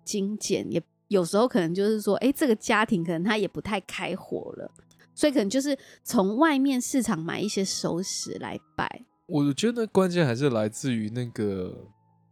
[0.06, 4.70] 精简，也有时候可能就是说，哎、欸，这个家庭可能他也不太开火了，
[5.14, 9.04] 所以可能就是从外面市场买一些熟食来拜。
[9.26, 11.88] 我觉得关键还是来自于那个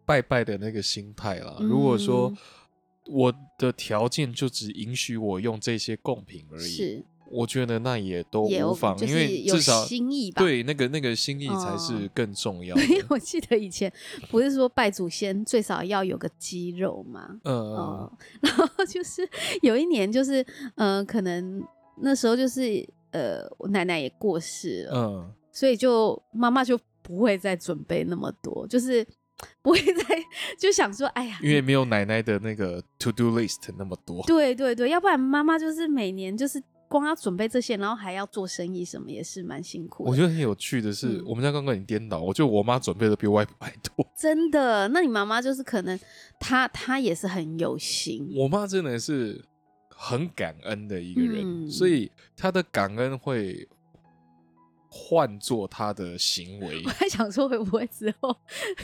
[0.07, 1.57] 拜拜的那个心态啦。
[1.59, 2.33] 嗯、如果说
[3.07, 7.05] 我的条件就只允许我用这些贡品而已，是。
[7.35, 10.41] 我觉得那也都无妨，因为至少心意吧。
[10.41, 12.85] 对，那个那个心意才是更重要 的。
[12.85, 13.93] 因为我记得以前
[14.31, 19.29] 不是说拜祖先最少要有个鸡肉嘛，嗯，哦，然后就是
[19.63, 21.63] 有一年就是呃，可能
[22.01, 29.05] 那时候就是呃，我奶奶也过世了，嗯，所以就妈妈就不会再准备那么多，就是
[29.61, 30.05] 不会再
[30.59, 34.23] 就想说，哎呀，因为没有奶奶的那个 to do list 那么多。
[34.27, 36.63] 对对对，要不然妈妈就是每年就是。
[36.89, 40.11] 光要准备这些，然后还要做生意，什么也是蛮辛苦的。
[40.11, 44.07] 我觉得很有趣的是，嗯、我们家刚刚已经颠倒，我觉得我妈准备的比我外婆还多。
[44.17, 44.87] 真的？
[44.89, 45.99] 那你妈妈就是可能
[46.39, 48.29] 她她也是很有心。
[48.37, 49.45] 我妈真的是
[49.89, 53.69] 很感恩的一个人，嗯、所以她的感恩会
[54.89, 56.83] 换做她的行为。
[56.87, 58.37] 我还想说，会不会之后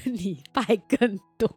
[0.05, 1.49] 礼拜更多？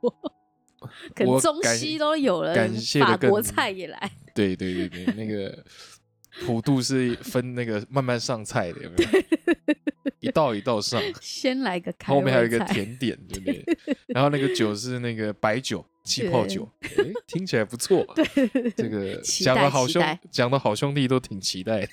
[1.16, 4.12] 可能中西都有了，感谢法国菜也来。
[4.36, 5.64] 对对对对，那个。
[6.42, 9.10] 普渡是分那个慢慢上菜的，有没有？
[10.20, 13.64] 一道一道上，先来个开胃菜，后面还有一个甜点，对不对？
[14.08, 16.90] 然后那个酒是那个白酒，气泡酒，哎，
[17.28, 18.06] 听起来不错。
[18.16, 21.88] 对，这个讲的好兄，讲的好兄弟都挺期待的，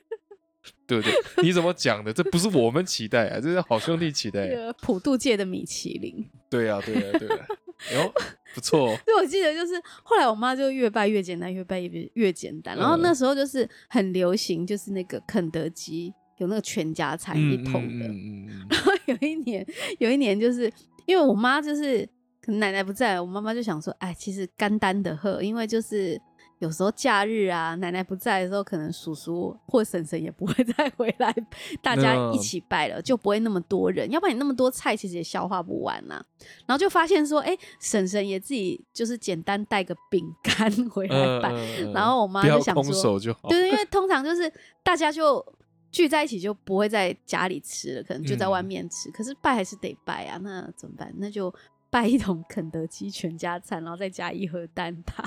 [0.86, 1.12] 对不对？
[1.42, 2.12] 你怎么讲的？
[2.12, 4.50] 这不是我们期待啊，这是好兄弟期待。
[4.82, 6.28] 普渡界的米其林。
[6.50, 7.46] 对啊，对啊，对啊。
[7.94, 8.14] 哟，
[8.54, 8.98] 不错、哦。
[9.04, 12.76] 对，我记得就是后来我妈就越拜越简单，越拜越越简单。
[12.78, 18.06] 然后那时候就是很流行，就是那个肯德基有那个全家餐一桶的。
[18.06, 19.66] 嗯嗯嗯、 然后有一年，
[19.98, 20.72] 有一年就是
[21.06, 22.08] 因为我妈就是
[22.40, 26.20] 可能奶奶不在，我妈妈就想说，哎，其实干单的喝，因为就是。
[26.64, 31.34] 有时候假日啊，奶奶不在的时候，可能叔叔或婶婶也不会 再回来，
[31.82, 34.10] 大家一起拜了，就不会那么多人。
[34.10, 36.24] 要不然你那么多菜，其实也消化不完呐、啊。
[36.64, 41.52] 然后就发现说，哎、欸，婶婶也自己就是简单带个饼干 回来拜。
[41.52, 44.50] 呃、 然后我妈就想说，就对对，因为通常就是
[44.82, 45.44] 大家就
[45.92, 49.10] 聚在一起，就不会在家里吃了，可能就在外面吃。
[49.10, 51.12] 嗯、可是拜还是得拜啊，那怎么办？
[51.18, 51.54] 那就
[51.90, 55.22] 拜一桶肯德基全家餐，然后再加一盒蛋挞。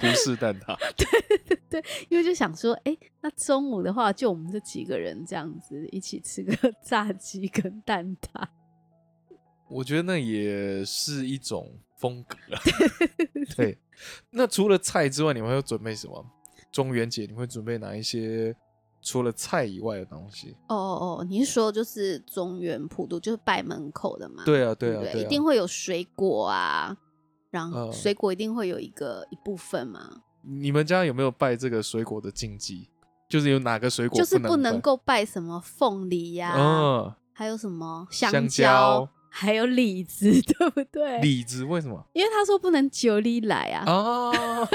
[0.00, 8.46] 葡式蛋挞， 对对 对，因为就想说，哎、欸，那中午的话，就我们这几个人这样子一起吃个 炸鸡跟蛋挞，
[9.68, 12.36] 我觉得那也是一种风格。
[13.56, 13.78] 对，
[14.30, 16.24] 那除了菜之外，你们会准备什么？
[16.72, 18.54] 中元节你会准备哪一些
[19.02, 20.56] 除了菜以外的东西？
[20.68, 24.44] 哦哦哦，你是说就是中元普渡，就是拜门口的嘛？
[24.44, 26.96] 对啊，对啊，对，对啊，一定会有水果啊。
[27.50, 30.22] 然后水果一定会有一个、嗯、一部分嘛？
[30.42, 32.88] 你们家有没有拜这个水果的禁忌？
[33.28, 36.56] 就是有哪个水果就是不能够拜什么凤梨呀、啊？
[36.58, 38.38] 嗯，还有什么香蕉？
[38.38, 41.20] 香蕉还有李子， 对不对？
[41.20, 42.04] 李子为什么？
[42.12, 43.84] 因为他说不能九里来啊！
[43.86, 44.68] 哦，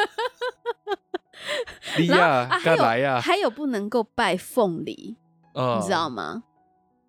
[1.97, 3.19] 李呀，该来呀！
[3.19, 5.17] 还有不能够拜凤梨，
[5.53, 6.43] 嗯、你知道吗？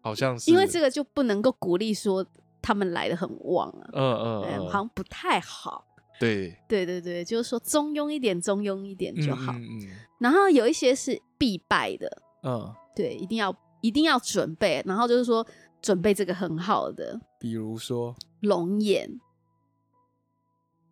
[0.03, 2.27] 好像是，因为这个就不能够鼓励说。
[2.67, 5.87] 他们来的很旺啊，嗯嗯，嗯，好像不太好。
[6.19, 9.53] 对，对对对，就是说中庸一点，中庸一点就好。
[9.53, 12.11] 嗯，嗯，嗯，然后有一些是必败的，
[12.43, 14.83] 嗯，对，一定要一定要准备。
[14.85, 15.47] 然后就是说
[15.81, 19.09] 准备这个很好的，比如说龙眼，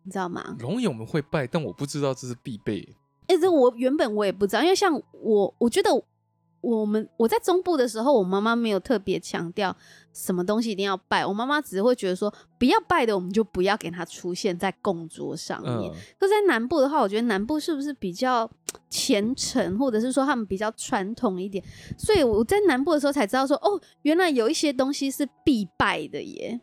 [0.03, 0.55] 你知道吗？
[0.59, 2.87] 龙眼我们会拜，但我不知道这是必备。
[3.27, 5.89] 哎、欸，这我原本我也不知道，因为像我，我觉得。
[6.65, 9.75] 我们我在中部的时候，我妈妈没有特别强调
[10.13, 15.91] 什么东西一定要拜，我妈妈只是会觉得说不要拜的，我们就不要给它出现在供桌上面。
[15.91, 18.49] 嗯、可是在南部的话，我觉得南部是不是比较
[18.89, 21.63] 虔诚，或者是说他们比较传统一点？
[21.97, 26.59] 所以我在南部的时候才知道说，哦，原来有一些东西是必拜的耶。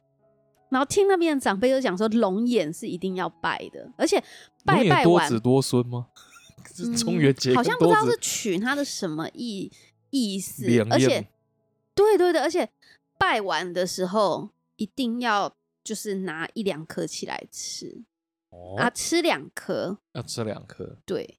[0.69, 4.19] 然后听那边的长辈就讲说，龙眼是一定要拜的，而且
[4.65, 6.07] 拜拜完多子多孙吗？
[6.75, 9.71] 是中元节、嗯、好像不知道是取它的什么意。
[10.13, 11.29] 意思，而且，
[11.95, 12.71] 对对对，而且
[13.19, 18.03] 拜完的时候一定要就是拿一两颗起来吃，
[18.51, 21.39] 哦、啊，吃两颗，要吃两颗，对。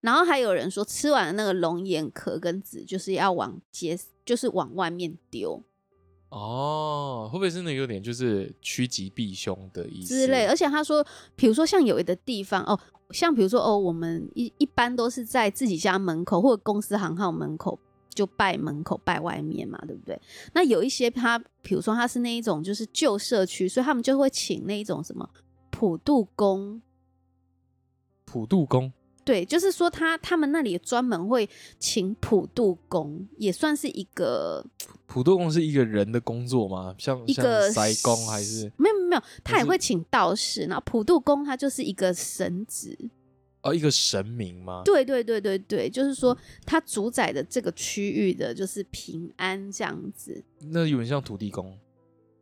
[0.00, 5.62] 然后还有人说，吃完的那个龙眼壳跟籽，就是要往街，就是往外面丢。
[6.30, 10.46] 哦，会不会是那有点就是趋吉避凶的意思之类？
[10.46, 17.78] 而且他说，比如说像有的地方哦，像比如说哦，我们一一般都是在自己家门口或者公司行号门口。
[18.20, 20.20] 就拜门口拜外面嘛，对不对？
[20.52, 25.26] 那有一些他，比如说他是那一种就是旧社区，所以他们就会请那一种什么
[25.70, 26.82] 普渡公，
[28.26, 28.92] 普渡公。
[29.24, 34.62] 对，就是说他他们那里专门会请普渡公，也算是一个
[35.06, 36.94] 普渡公是一个人的工作吗？
[36.98, 40.66] 像一个塞公还是没有没有，他也会请道士。
[40.66, 42.98] 然后普渡公他就是一个神职
[43.62, 44.82] 哦，一个神明吗？
[44.84, 50.42] 对对对对对，就是说他主宰的这个区域的就是平安这样子。
[50.60, 51.78] 那有点像土地公。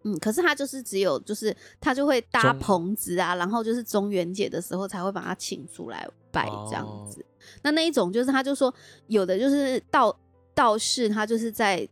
[0.04, 7.20] 嗯，可是他就是只有就是他就会搭棚子啊，然后就是中元节的时候才会把他请出来拜这样子。
[7.20, 7.26] 哦、
[7.62, 8.72] 那那一种就是他就说
[9.08, 10.16] 有的就是道
[10.54, 11.86] 道士，他就是在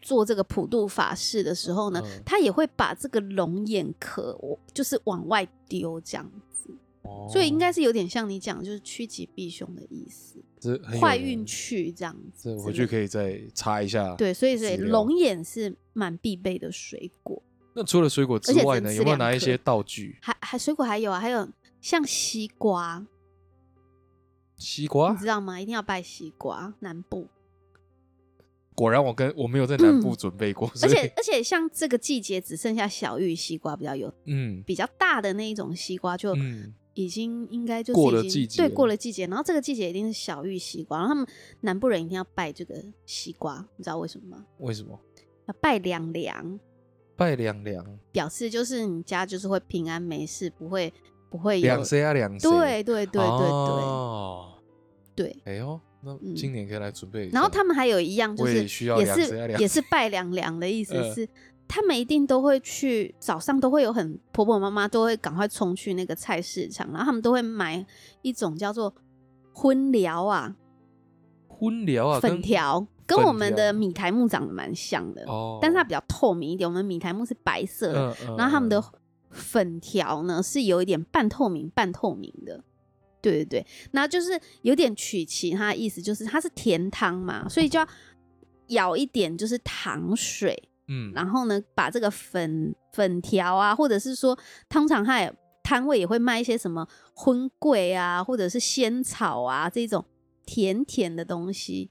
[0.00, 4.38] 做这个普渡法事的时候呢，嗯、他也会把这个龙眼壳
[4.72, 6.70] 就是往外丢这样子。
[7.04, 10.42] 哦、所以应该是有点像你讲，就是趋吉避凶的意思。
[10.98, 14.14] 坏运去这样子，这回去可以再查一下。
[14.16, 17.42] 对，所以所以龙眼是蛮必备的水果。
[17.74, 20.18] 那除了水果之外呢，有没有拿一些道具？
[20.22, 21.46] 还还水果还有啊，还有
[21.82, 23.06] 像西瓜。
[24.56, 25.60] 西瓜，你知道吗？
[25.60, 26.72] 一定要拜西瓜。
[26.80, 27.28] 南部
[28.74, 30.66] 果然，我跟我没有在南部准备过。
[30.80, 36.34] 而且而且，像这个季节只剩下小玉西瓜比较有，嗯，比较大的那一种西瓜就。
[36.94, 39.26] 已经应该就是已经过了季节，对，过了季节。
[39.26, 41.26] 然后这个季节一定是小玉西瓜，然后他们
[41.60, 44.46] 南部人一定要拜这个西瓜，你知道为什么吗？
[44.58, 44.98] 为什么？
[45.46, 46.58] 要拜凉凉，
[47.16, 50.92] 拜凉凉，表示就是你家就是会平安没事，不会
[51.28, 54.54] 不会有两岁啊两岁，对对对对对，哦，
[55.14, 57.28] 对，哎呦，那今年可以来准备。
[57.28, 61.28] 然后他们还有一样就是也是也是拜凉凉的意思 是。
[61.66, 67.84] 他们一定都会去，早上都会有很婆婆妈妈都会赶快冲去那个菜市场，然后他们都会买
[68.22, 68.94] 一种叫做
[69.52, 70.54] 荤疗啊，
[71.48, 76.68] 荤疗啊，粉条，跟我们的米苔木长得蛮像的，哦，但是它比较透明一点。
[76.68, 78.82] 我们米苔木是白色的，嗯嗯、然后他们的
[79.30, 82.62] 粉条呢是有一点半透明、半透明的，
[83.20, 87.88] 对对对，那就是有点取其他的意思，就是它是甜汤嘛，所以就要
[88.68, 90.68] 舀一点就是糖水。
[90.86, 100.04] 嗯，然后呢，把这个粉粉条啊，或者是说，通常他也摊位也会卖一些什么荤桂啊，或者是仙草啊这种
[100.44, 101.90] 甜甜的东西，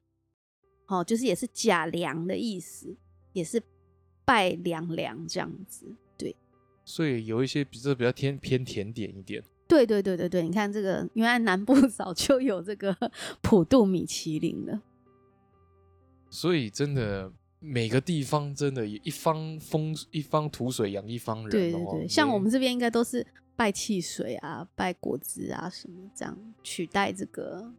[0.88, 2.96] 哦，就是也是假粮的意思，
[3.32, 3.62] 也是
[4.24, 6.36] 拜凉凉这样子，对。
[6.86, 9.44] 所以有一些比这比较偏偏甜点一点。
[9.68, 12.96] 对对对对对，你看这个，原来南部 早就有这个
[13.42, 14.82] 普渡米其林了。
[16.30, 17.34] 所以真的。
[17.66, 27.72] 每个地方真的一方风一方土水养一方人，对对对，像我们这边应该都是拜汽水啊、拜果汁啊什么这样取代这个。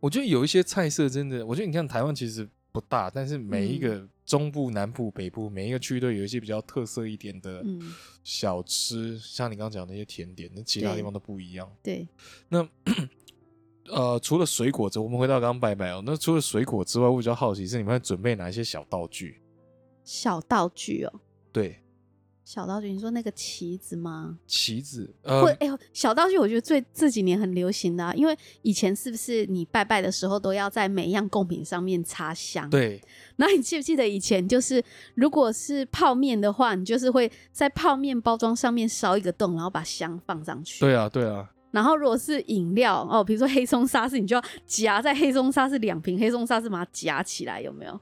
[0.00, 7.62] 我觉得有一些菜色真的，我觉得你看台湾其实不大，但是每一个中部、南部、北部每一个区域都有一些比较特色一点的
[8.24, 11.70] 小吃，像你刚刚讲的那些甜点，那其他地方都不一样。
[11.82, 12.08] 对，
[12.48, 12.66] 那。
[13.92, 16.02] 呃，除了水果之外，我们回到刚刚拜拜哦。
[16.04, 19.40] 那除了水果之外，我比较好奇是你们会准备哪一些小道具？
[20.02, 21.12] 小道具哦，
[21.52, 21.82] 对，
[22.44, 24.38] 小道具，你说那个旗子吗？
[24.46, 32.68] 旗子，呃，会，哎呦，小道具，我觉得最这几年很流行的啊，因为以前是不是你拜拜的时候都要在每一样贡品上面插香？
[32.70, 33.00] 对。
[33.36, 34.82] 那你记不记得以前就是，
[35.14, 40.80] 如果是泡面的话，你就是会在泡面包装上面烧一个洞，然后把香放上去。
[40.80, 41.50] 对啊，对啊。
[41.70, 48.00] 然后如果是饮料哦，比如说黑松沙士，你就要夹在黑松沙士两瓶黑松沙士，把它夹起来，有没有？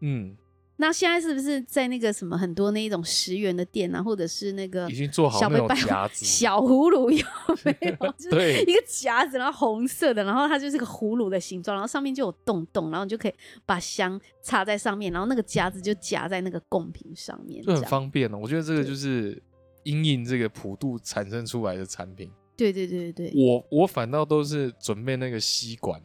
[0.00, 0.36] 嗯。
[0.76, 7.26] 那现在是不是在那个什么很多那一种十元的店啊，或者是那个已经做好那种夹子、小葫芦有
[7.64, 8.14] 没有？
[8.30, 13.34] 对，一个夹子，然后红色的，然后它就是个葫芦的形状，然后上面就有洞洞，然后你就可以
[13.66, 18.38] 把香插在上面，然后那个夹子就夹在那个贡品上面，就很方便了。
[18.38, 19.38] 我觉得这个就是
[19.82, 22.30] 因应这个普渡产生出来的产品。
[22.60, 25.98] 对对对对，我我反倒都是准备那个吸管，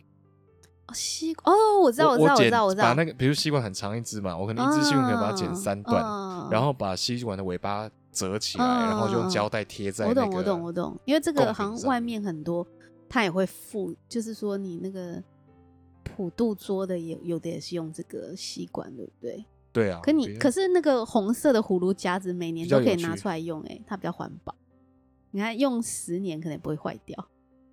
[0.87, 6.01] 哦吸哦，我知道我知道我知道我知道，把那个比如吸管很长一支嘛，我可能一支吸管可以把它剪三段，
[6.49, 10.05] 然后把吸管的尾巴折起来，然后就用胶带贴在。
[10.05, 12.65] 我懂我懂我懂，因为这个好像外面很多，
[13.09, 15.21] 它也会附，就是说你那个
[16.03, 19.45] 普渡桌的有有的也是用这个吸管，对不对？
[19.73, 19.99] 对啊。
[20.01, 24.55] 可你可是那个红色的葫芦夹子，每年都可以拿出来用，哎，它比较环保。
[25.35, 27.29] 你看，用十年可能也不会坏掉。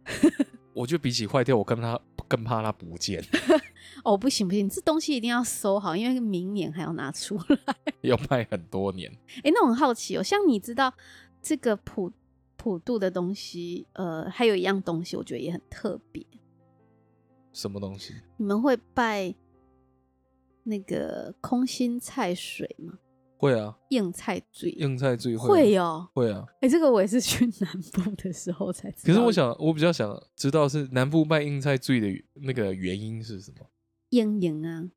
[0.75, 1.97] 我觉得比起坏掉，我更怕
[2.27, 3.23] 更怕它不见。
[4.03, 9.09] 哦，不行不行，这东西一定要收好，因为明年还要拿出来， 要卖很多年。
[9.37, 10.93] 哎、欸，那我很好奇哦，像你知道
[11.41, 12.13] 这个普
[12.57, 16.27] 普渡的东西，呃，还有一样东西，我觉得也很特别。
[17.53, 18.13] 什么东西？
[18.39, 19.33] 你们会拜
[20.65, 22.99] 那个空心菜水吗？
[23.43, 26.45] 会啊，硬菜最，硬菜最会会哦，会啊。
[26.61, 29.07] 哎、欸，这个我也是去南部的时候才知道。
[29.07, 33.67] 可是我想，我比较想知道是南部卖硬菜最的那个原因是什么？
[34.11, 34.89] 阴影啊，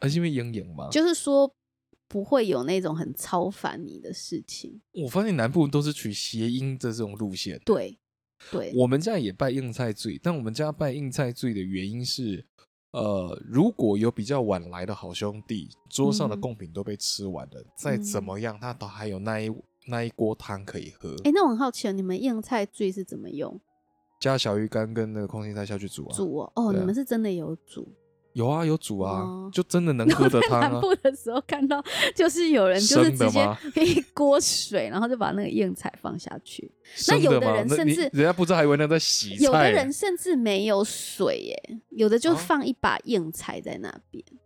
[0.00, 0.88] 啊，是因为阴影吗？
[0.90, 1.54] 就是说
[2.08, 4.80] 不会有那种很超凡你的事情。
[5.04, 7.60] 我发现南部都是取谐音的这种路线。
[7.64, 7.96] 对，
[8.50, 12.44] 对，我们家也拜硬菜最，但我们家拜硬菜最的原因是。
[12.92, 19.50] 呃，如果有比较晚来的好兄弟，桌上的贡品都被吃完了，嗯、再怎么样，他都还有那一
[19.86, 21.10] 那一锅汤可以喝。
[21.24, 23.60] 哎、欸，那我很好奇啊，你们硬菜最是怎么用？
[24.20, 26.14] 加小鱼干跟那个空心菜下去煮啊？
[26.14, 27.88] 煮哦，哦，啊、你们是真的有煮。
[28.34, 30.68] 有啊，有煮啊，哦、就真的能喝 的汤啊。
[30.68, 31.82] 南部的时候看到，
[32.14, 36.70] 就是有人就是直接一锅水，然后就把那个硬菜放下去。
[37.08, 39.44] 那有的人甚至人家不知道还以为那在洗菜。
[39.44, 44.40] 有的人甚至没有水耶，有的就放一把硬菜在那边，啊、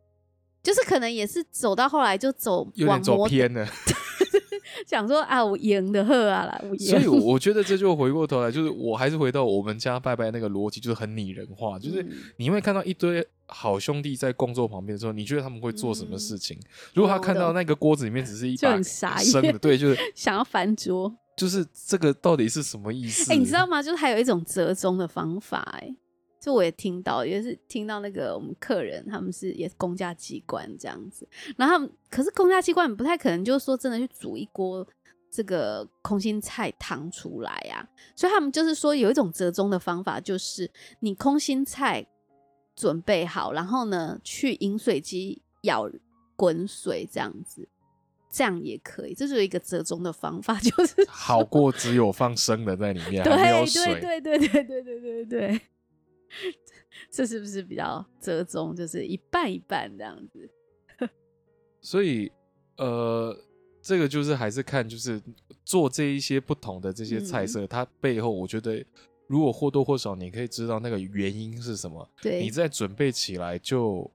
[0.63, 3.67] 就是可能也是走到后来就走有点走偏了。
[4.87, 12.07] 想说啊，我赢的喝啊啦，所以我觉得这就回过头来，就是我还是回到我们家拜拜那个逻辑，就是很拟人化，就是
[12.39, 13.27] 你会看到一堆。
[13.49, 16.59] 好兄弟在工作旁边的时候，你觉得他们会做什么事情？
[16.59, 23.31] 嗯、如果他看到那个锅子里面只是一把生的，对，就 是 想要翻桌，就是这个到底是什么意思？
[23.31, 23.81] 哎、欸，你知道吗？
[23.81, 25.95] 就是还有一种折中的方法、欸，哎，
[26.47, 34.87] 就我也听到，也是听到那个我们客人他们是也是公家机关这样子，然后他们可是公家机关不太可能就是说真的去煮一锅
[35.29, 37.85] 这个空心菜汤出来啊，
[38.15, 40.71] 所以他们就是说有一种折中的方法，就是
[41.01, 42.07] 你空心菜。
[42.79, 45.91] 准备好，然后呢，去饮水机舀
[46.37, 47.67] 滚水，这样子，
[48.31, 49.15] 这样也可以。
[49.15, 53.25] 这是一个折中的方法， 就是好过只有放生的在里面。
[53.25, 53.33] 对
[53.67, 55.61] 对对对对对对对，
[57.11, 58.75] 这是不是比较折中？
[58.75, 60.51] 就是一半一半这样子。
[61.81, 62.31] 所以，
[62.77, 63.37] 呃，
[63.81, 65.21] 这个就是还是看，就是
[65.65, 68.85] 做这一些不同的这些菜色，嗯、它背后我觉得。
[69.29, 74.09] 如果或多或少你可以知道那个原因是什么，对，你再准备起来就，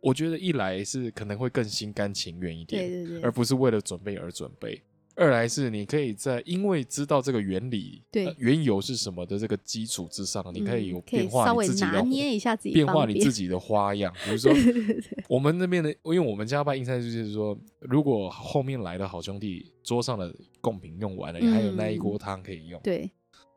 [0.00, 4.82] 我觉得一来是可能会更心甘情愿一点，对对对，而不是为了准备而准备；
[5.16, 14.12] 二来是你可以在因为知道这个原理，对，呃、缘由是什么的这个基础之上，你可以有变化你自己的，捏一下自己，变化你自己的花样。
[14.24, 14.52] 比如说，
[15.28, 23.10] 我们那边的，因为我们家办硬菜就是说，如果后面来的好兄弟桌上的贡品用完了，还有那一锅汤可以用，对，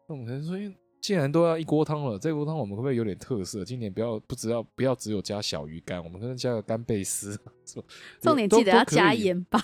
[0.07, 0.57] 那我们说。
[1.01, 3.63] 既然都要一锅汤了，这锅汤我们会不会有点特色？
[3.63, 7.39] 今年不要不只要不要只有加小鱼干，我们可能加个干贝丝。
[8.21, 9.59] 重点记得要加盐巴。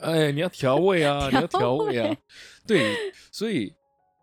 [0.00, 2.16] 哎，你要调味啊， 你要调味啊。
[2.66, 2.94] 对，
[3.30, 3.72] 所以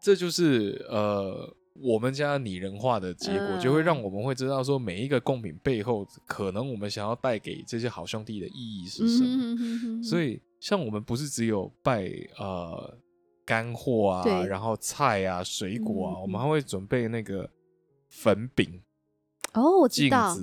[0.02, 10.02] 这就是呃我们家拟人化的结果，就会让我们会知道说每一个贡品背后可能我们想要带给这些好兄弟的意义是什么。
[10.04, 12.98] 所以像我们不是只有拜呃。
[13.48, 17.50] 干货啊，然后菜啊，水果啊，嗯、我们还会准备那个
[18.10, 18.84] 粉饼。
[19.54, 20.36] 哦，我知道，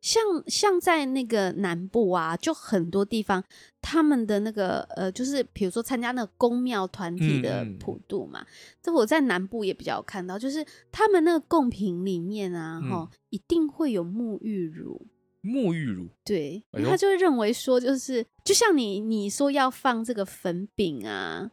[0.00, 3.44] 像像在那个南部啊，就很多地方，
[3.80, 8.44] 他们的那个呃，就是比如说参加那个宫庙团体的普渡嘛，
[8.82, 15.06] 这、嗯、我在南部也比较有看到，就是他们那个贡品里面啊，哈、嗯，一定会有沐浴乳。
[15.44, 21.48] 沐浴乳，对，他就会认为说，就是就像你你说要放这个粉饼啊。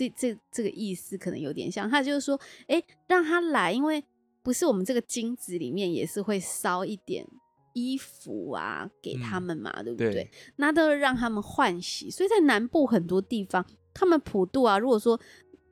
[0.00, 4.02] 这这这个意思可能有点像，他就是说，哎，让他来，因为
[4.42, 7.26] 不是我们这个金子里面也是会烧一点
[7.74, 10.12] 衣服啊给他们嘛，嗯、对不对？
[10.12, 12.08] 对，那都让他们换洗。
[12.10, 15.20] 所以在南部很多地方，他们普渡啊，如果说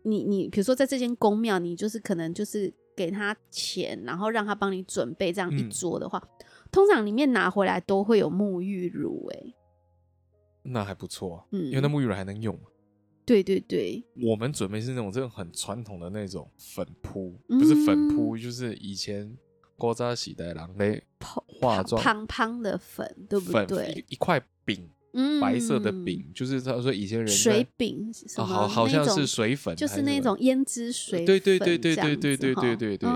[0.02, 9.54] 你你比如说在这间宫庙，你就是可能就是给他钱，然后让他帮你准备这样一桌的话，嗯、通常里面拿回来都会有沐浴乳，哎，
[10.64, 12.58] 那还不错啊，嗯，因为那沐浴乳还能用。
[13.28, 19.36] 对对对，我们准备是那种这种很传统的那种粉扑，不是粉扑，就是以前
[19.76, 21.04] 锅渣洗的狼嘞
[21.60, 24.02] 化妆胖胖的粉，对不对？
[24.08, 24.88] 一块饼。
[25.20, 33.10] 嗯，白色的饼就是他说以前人水饼，好好像是水粉，就是那种胭脂水粉，对对对对对对对对对对，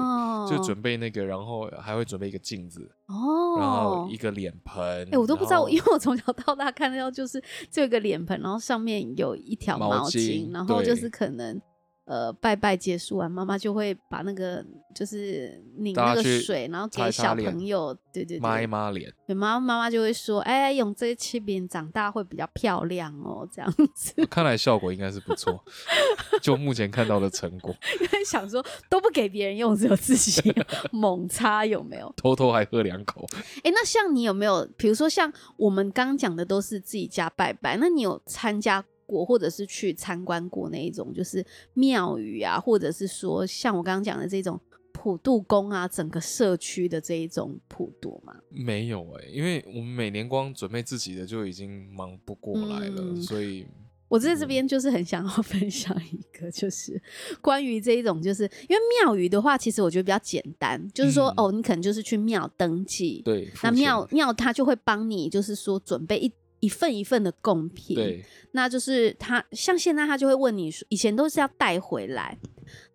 [0.50, 5.08] 就准备那个，然后还会准备一个镜子哦，然后一个脸盆。
[5.12, 7.40] 哎，我都不知道，因为我从小到大看到就是
[7.70, 11.60] 这个脸盆，然后上面有一条毛巾，然后就是可能
[12.04, 19.08] 呃，拜拜结束完，妈妈就会把那个就是拧那个水，然后给小朋友，对对对，抹一抹脸。
[19.24, 25.62] 对，妈妈妈妈就会说：“哎，用这些饼长大会比较漂亮哦，这样子。”看来效果应该是不错，
[26.42, 27.72] 就目前看到的成果。
[28.00, 30.52] 因为想说都不给别人用，只有自己
[30.90, 32.12] 猛擦，有没有？
[32.16, 33.24] 偷偷还喝两口。
[33.62, 34.68] 哎，那像你有没有？
[34.76, 38.84] 比如说像我们刚讲的都是自己家拜拜，那你有参加？
[39.12, 41.44] 过或者是去参观过那一种，就是
[41.74, 44.58] 庙宇啊，或者是说像我刚刚讲的这种
[44.90, 48.34] 普渡宫啊，整个社区的这一种普渡吗？
[48.48, 53.66] 没有哎、欸，因为我们每年光准备自己的就已经忙不过来了，嗯、所以
[54.08, 57.00] 我在这边就是很想要 分享一个，就是
[57.40, 66.32] 关于这一种，就是因为庙宇的话，其实我觉得比较简单，就是说、嗯、哦，你可能就是去庙登记，对，那庙庙他就会帮你，就是说准备一。
[66.62, 72.38] 一份一份的贡品，对，那就是他像现在他就会问你说，以前都是要带回来，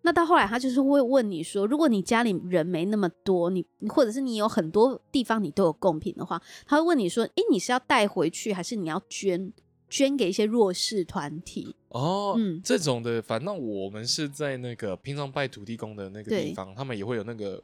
[0.00, 9.52] 那到后来他就是会问你说，如果你家里人没那么多，你或者是你有很多地方你都有贡品的话，他会问你说，诶，你是要带回去还是你要捐
[9.90, 11.76] 捐给一些弱势团体？
[11.90, 17.62] 哦，嗯，这种的，反正我们是在那个平常拜土地公的那个地方，他们也会有那个。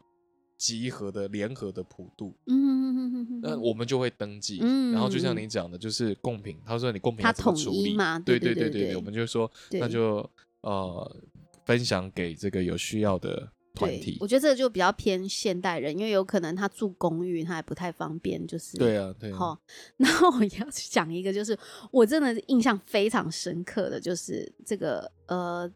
[0.56, 10.28] 集合的联合的普渡，嗯，那我们就会登记，嗯，然后就像你讲的，就是贡品，他说你贡品要怎么处理嘛，对对对对对，我们就说那就
[10.60, 11.16] 呃
[11.64, 14.16] 分享给这个有需要的团体。
[14.20, 19.32] 我觉得这个就比较偏现代人，因为有可能他住公寓，他还不太方便，就是对啊对。
[19.32, 19.60] 好，
[19.96, 21.58] 然后我要去讲一个，就是
[21.90, 25.70] 我真的印象非常深刻的就是这个呃。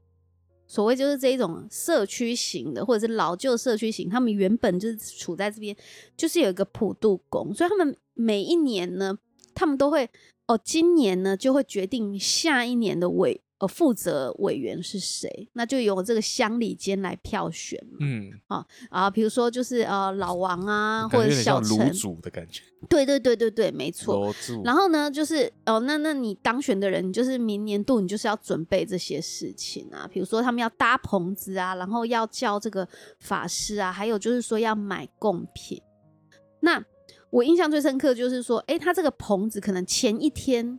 [0.68, 5.74] 所谓就是这一种社区型的，或者是老旧社区型，他们原本就是处在这边，
[6.16, 9.18] 就是有一个普渡宫，所以他们每一年呢，
[9.54, 10.08] 他们都会
[10.46, 13.40] 哦，今年呢就会决定下一年的委。
[13.58, 15.48] 呃，负责委员是谁？
[15.54, 17.98] 那就由这个乡里间来票选嘛。
[18.00, 21.88] 嗯，啊啊，比如说就是呃老王啊，或者小陈。
[21.88, 22.62] 炉主的感觉。
[22.88, 24.32] 对对对对对，没错。
[24.64, 32.86] 然后呢，就是哦，那那你当选的人，你就是明年度你就是要准备这些事情啊，比如说他们要搭棚子啊，然后要叫这个
[33.18, 35.82] 法师啊，还有就是说要买贡品。
[36.60, 36.80] 那
[37.30, 40.78] 我印象最深刻就是说，哎，他这个棚子可能前一天。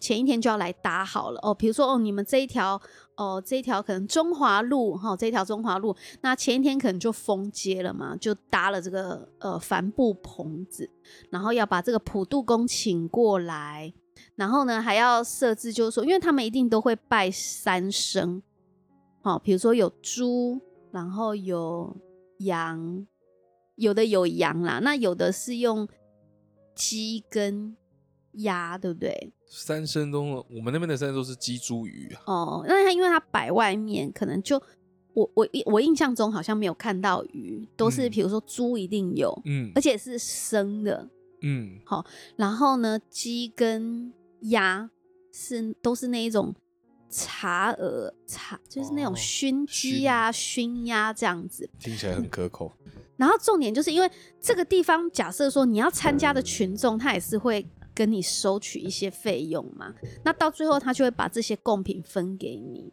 [0.00, 2.80] 前一天就要来搭好了哦，比如说哦，你们这一条
[3.16, 10.90] 哦，这一条可能中华路哈、哦，这一条中华路，那前一天可能就封街了嘛，就搭了这个呃帆布棚子，
[11.30, 13.94] 然后要把这个普渡公请过来，
[14.36, 18.42] 然后呢还要设置，就是说，因为他们一定都会拜三牲，
[19.22, 21.96] 好、哦，比如说有猪，然后有
[22.40, 23.06] 羊，
[23.76, 25.88] 有的有羊啦，那有的是用
[26.74, 27.76] 鸡跟
[28.32, 29.32] 鸭，对不对？
[29.46, 32.22] 三生都，我们那边的三生都是鸡、猪、鱼啊。
[32.26, 34.60] 哦，那它因为它摆外面，可能就
[35.12, 41.08] 我我我印象中好像没有看到鱼，都是比如说猪一定有，嗯，而且是生的，
[41.42, 42.04] 嗯，好，
[42.36, 44.90] 然后呢，鸡跟鸭
[45.32, 46.52] 是都是那一种
[47.08, 52.72] 茶鹅茶，就是那种熏鸡啊、熏鸭这样子，听起来很可口。
[53.16, 57.64] 然后重点就是因为这个地方，假设说你要参加的群众，他也是会。
[57.94, 62.92] 跟你收取一些费用嘛，那到最后他就会把这些贡品分给你。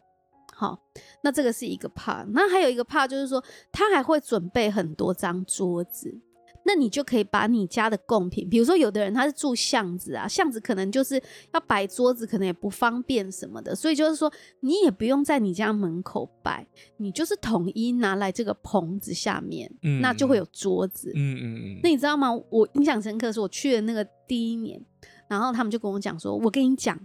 [0.54, 0.78] 好，
[1.22, 3.42] 那这个是一个怕那还有一个怕就是说，
[3.72, 6.20] 他还会准备很多张桌子。
[6.64, 11.20] 那你就可以把你家的贡品，比如说有的人他是住巷子啊，巷子可能就是
[11.52, 16.66] 要摆桌子，可能也不方便什么的，所以就是说你也不用在你家门口摆，
[16.98, 21.10] 你就是统一拿来这个棚子下面，嗯、那就会有桌子。
[21.14, 21.80] 嗯嗯嗯。
[21.82, 22.32] 那你知道吗？
[22.50, 24.80] 我印象深刻是我去的那个第一年，
[25.28, 26.98] 然后他们就跟我讲说：“我跟你讲，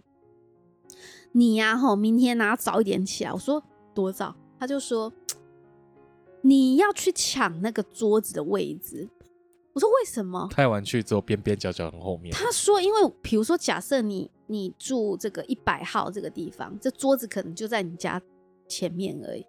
[1.32, 3.64] 你呀、啊，吼，明天拿早一点起来。”我说
[3.96, 5.12] ：“多早？”他就说
[6.42, 9.10] ：“你要去抢那个桌子的位置。”
[9.78, 10.48] 我说为什么？
[10.50, 12.34] 太晚去之后，边边角角很后面。
[12.34, 18.20] 他说，因为比如说，假设你你住这个一百号这个地方，这桌子可能就在你家
[18.68, 19.46] 前面而已。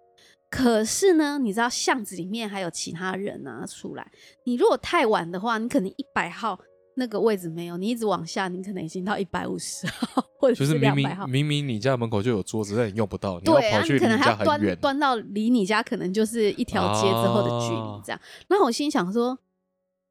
[0.47, 4.11] 可是呢，你知道巷子里面还有其他人啊出来。
[4.43, 6.59] 你如果太晚的话，你可能一百号
[6.93, 10.67] 那个位置没有，你一直往下，你可能已经到一百五十号或者是。
[10.67, 18.21] 就是明明明明你家门口就有桌子，但你用不到，对，你要跑去你可能还要端端到离你家可能就是一条街之后的距离这样。
[18.47, 19.35] 那、啊、我心想说。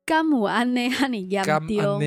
[0.09, 2.01] 甘母安呢哈你养丢，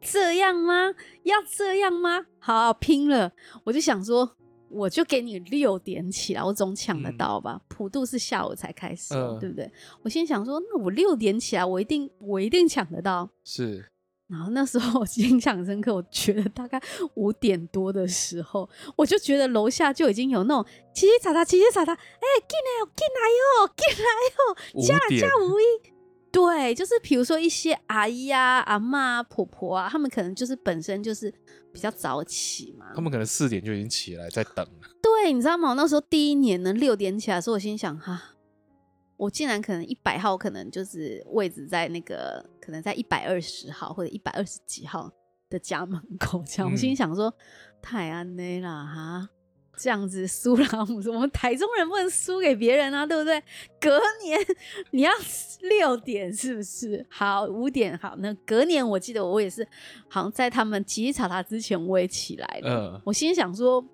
[0.00, 0.94] 这样吗？
[1.24, 2.24] 要这样吗？
[2.38, 3.30] 好，好拼了！
[3.64, 4.34] 我就想说，
[4.70, 7.60] 我就给你六点起来，我总抢得到吧？
[7.60, 9.70] 嗯、普渡是下午才开始，呃、对不对？
[10.00, 13.28] 我心想说，那我六点起来，我一定，我一定抢得到。
[13.44, 13.84] 是，
[14.28, 16.80] 然后那时候我印象深刻，我觉得大概
[17.16, 24.40] 五点多的时候，我就觉得楼下就已经有那种叽叽喳喳、叽叽喳喳，哎，进来哦，进来哟，进来哟，
[24.88, 25.92] 加加五一。
[26.32, 31.32] 对，就是比如说一些阿姨啊、阿嬷啊、婆婆啊，他们可能就是本身就是
[31.72, 34.88] 比较早起嘛，他们可能四点就已经起来在等了。
[35.02, 35.68] 对，你知道吗？
[35.68, 38.30] 我那时候第一年呢，六点起来的时候，我心想哈。
[39.18, 45.08] 我竟然可能一百号，可能就是位置在那个，可能在一百二十号或者一百二十几号
[45.48, 46.68] 的家门口这样。
[46.68, 47.32] 嗯、我心想说，
[47.80, 49.28] 太安内了哈，
[49.76, 50.66] 这样子输了，
[51.12, 53.42] 我们台中人不能输给别人啊，对不对？
[53.80, 54.38] 隔年
[54.90, 55.10] 你要
[55.62, 57.04] 六点是不是？
[57.08, 58.14] 好，五点好。
[58.18, 59.66] 那隔年我记得我也是，
[60.08, 62.94] 好像在他们集体查他之前我也起来了。
[62.94, 63.84] 嗯、我心想说。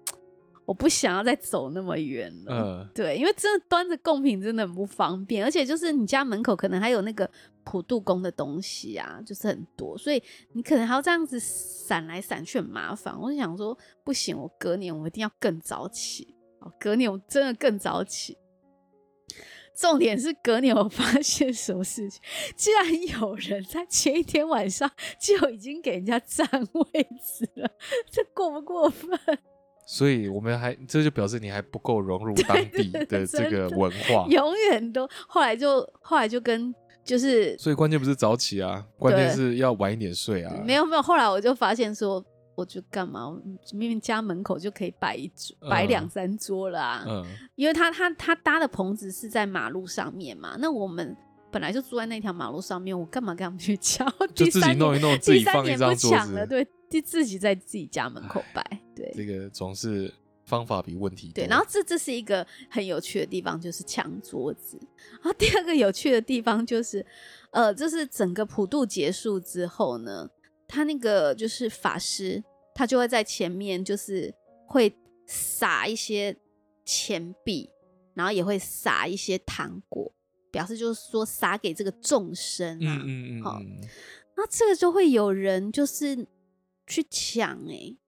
[0.68, 7.28] 我不想要再走那么远了，嗯，对，因为真的端着贡品真的很不方便，而且就是你家门口可能还有那个
[7.64, 13.18] 普渡宫的东西啊，就是很多，所以你可能还要这样子闪来闪去很麻烦。
[13.18, 16.34] 我就想说，不行，我隔年我一定要更早起，
[16.78, 18.36] 隔年我真的更早起。
[19.74, 22.20] 重点是隔年我发现什么事情，
[22.54, 27.70] 竟然有人在前一天晚上就已经给人家占位置了，
[28.10, 29.18] 这过不过分？
[29.90, 40.54] 所以我们还这就表示你还不够融入当地 的这个文化，永远都后来就后来就跟就是，所以关键不是早起啊，关键是要晚一点睡啊。
[40.62, 42.22] 没有没有，后来我就发现说，
[42.54, 43.34] 我就干嘛，
[43.72, 47.04] 明明家门口就可以摆一桌，摆两三桌了啊。
[47.08, 47.24] 嗯，
[47.54, 51.16] 因为他他他搭的棚子是在马路上面嘛，那我们
[51.50, 54.06] 本来就住在那条马路上面，我干嘛跟他们去抢？
[54.34, 56.68] 就自己弄一弄，自己放一张桌子，对。
[56.90, 58.64] 就自己在自己家门口摆，
[58.98, 60.12] 对，这个总是
[60.44, 61.34] 方法比问题多。
[61.34, 64.76] 对，然后这这是一个很有趣的地方，就是抢桌子。
[65.12, 67.04] 然后第二个有趣的地方就是，
[67.52, 70.28] 呃，就是整个普渡结束之后呢，
[70.66, 72.42] 他那个就是法师，
[72.74, 74.34] 他就会在前面，就是
[74.66, 74.92] 会
[75.26, 76.36] 撒一些
[76.84, 77.70] 钱币，
[78.14, 80.12] 然后也会撒一些糖果，
[80.50, 83.02] 表示就是说撒给这个众生啊。
[83.04, 83.42] 嗯嗯嗯。
[83.42, 83.60] 好，
[84.36, 86.26] 那这个就会有人就是。
[86.90, 87.98] 去抢哎、欸，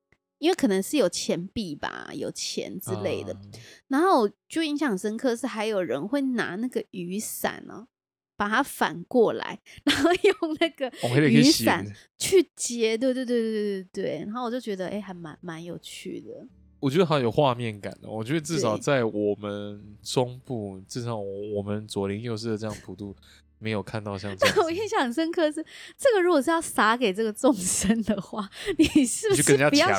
[0.41, 3.33] 因为可能是有钱币吧，有钱之类的。
[3.33, 3.51] 嗯、
[3.89, 7.89] 然后就印象深刻是还有人会拿那个雨伞哦、喔，
[8.37, 10.91] 把它反过来，然后 用那个
[11.29, 11.87] 雨伞
[12.19, 12.97] 去接。
[12.97, 14.25] 对对对对对对对。
[14.25, 16.49] 然后我就觉得哎、欸，还蛮蛮有趣的。
[16.81, 18.09] 我觉得好有画面感的。
[18.09, 23.15] 我觉得至少在我们中部，至少我们左邻右舍的这样普渡。
[23.61, 25.65] 没有看到像这样， 但我印象很深刻是，
[25.97, 29.71] 这个如果是要撒给这个众生的话，你是不是不要？
[29.71, 29.97] 应该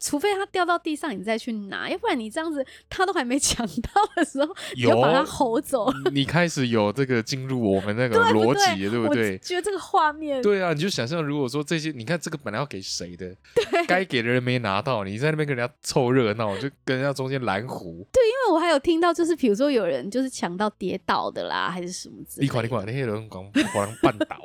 [0.00, 5.92] 除非他掉到地上，你再去拿，要不然你这样子他都还没抢到的时候，你就把他吼走。
[6.12, 9.36] 你开始有这个进入我们那个逻辑，对不对？
[9.38, 18.06] 觉得这个画面，对啊，你就想象如果说这些，你看这个本来要给谁的，对，该给的人没拿到，你在那边跟人家凑热闹，就跟人家中间拦胡。
[18.12, 22.67] 对，因为我还有听到，就是比如说有人就是抢到跌倒的啦，还是什么之类的。
[22.84, 24.38] 那些人讲把人绊倒，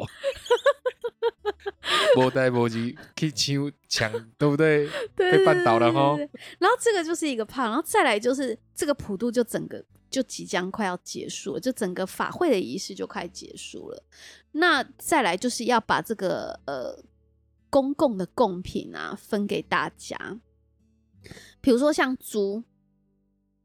[2.18, 4.90] 无代无志去抢抢，对不对？
[5.16, 6.18] 对，被绊倒了哈。
[6.60, 14.04] 然后这个就是一个怕，然后再来就是这个普渡就整个就即将快要结束了，就整个法会的仪式就快结束了。
[14.52, 17.04] 那再来就是要把这个呃
[17.70, 20.40] 公共的贡品啊分给大家，
[21.60, 22.64] 比如说像猪，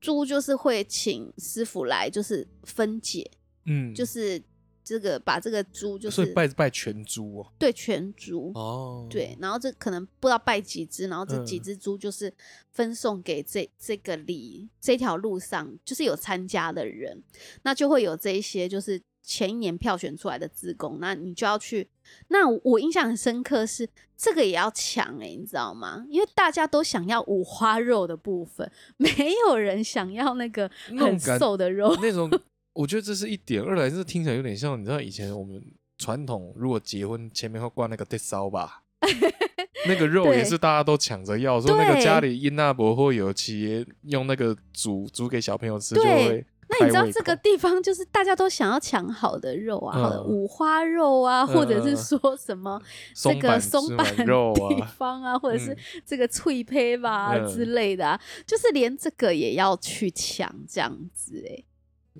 [0.01, 3.31] 猪就是会请师傅来就是分解，
[3.69, 4.43] 嗯，就是。
[4.85, 12.33] 这个把这个猪就是，所以拜拜全猪哦，对，全猪哦，对，然后这可能不知道拜几只，然后这几只猪就是
[12.71, 17.23] 分送给这这个里这条路上就是有参加的人，
[17.65, 21.87] 那就会有这一些就是前一年票选出来的职工，那你就要去。
[22.29, 26.03] 那我印象很深刻是这个也要抢哎、欸，你知道吗？
[26.09, 29.11] 因为大家都想要五花肉的部分， 没
[29.47, 32.31] 有人想要那个很瘦的肉那种。
[32.79, 35.61] 我觉得这是一点，二来是听起来有点像，你知道以前我们
[35.99, 38.85] 传统如果结婚前面会挂那个铁烧吧，
[39.89, 46.47] 那个肉也是大家都抢着要，对说那个家里因那伯或有企业用那个煮煮给小朋友吃就会。
[46.71, 52.81] 那你知道这个地方就是大家都想要抢好的肉啊，嗯、好的五花肉啊，或者是说什么
[53.15, 55.77] 这个松板肉地方啊，或者是
[56.07, 61.65] 这个脆胚吧之类的啊，嗯、就是连这个也要去抢这样子哎、欸。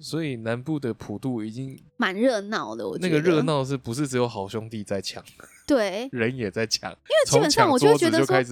[0.01, 5.23] 所以南部的普渡已经蛮热闹的，我觉得那个热闹是不是只有好兄弟在抢？
[5.67, 8.43] 对， 人也在抢，因为基本上我就觉得说，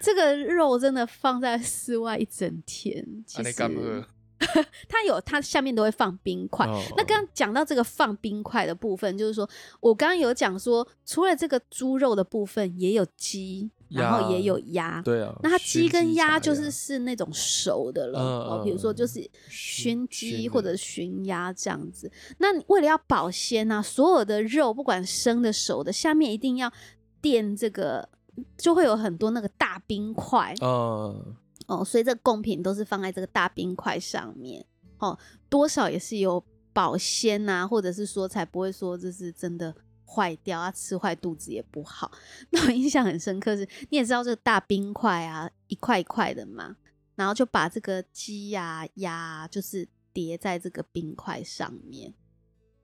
[0.00, 4.04] 这个肉真的放在室外一整天，其实
[4.88, 6.66] 它有它下面都会放冰块。
[6.66, 9.48] 哦、那刚刚讲到这个放冰块的部分，就是说
[9.80, 13.70] 我刚刚有讲说，除了这个猪肉的部分，也有鸡。
[13.92, 22.10] 然后也有鸭，对啊，那它鸡跟鸭就是是那种熟的了，哦，比如说就是熏鸡或者熏鸭这样子。
[22.38, 26.72] 那为了要保鲜啊，所有的肉不管生的熟的，下面一定要
[27.20, 28.08] 垫这个，
[28.56, 31.34] 就会有很多那个大冰块，哦
[31.66, 34.64] 哦，所以这个贡品都是放在这个大冰块上面，
[34.98, 35.18] 哦，
[35.48, 39.74] 多少也是有保鲜啊，或者是说才不会说这是真的。
[40.12, 42.12] 坏掉啊，吃坏肚子也不好。
[42.50, 46.76] 那我印象很深刻是，你也知道这个大冰块啊，一块一块的嘛，
[47.14, 52.12] 然后就把这个鸡呀、鸭啊，就是叠在这个冰块上面。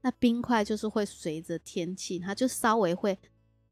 [0.01, 3.19] 那冰块就是会随着天气，它就稍微会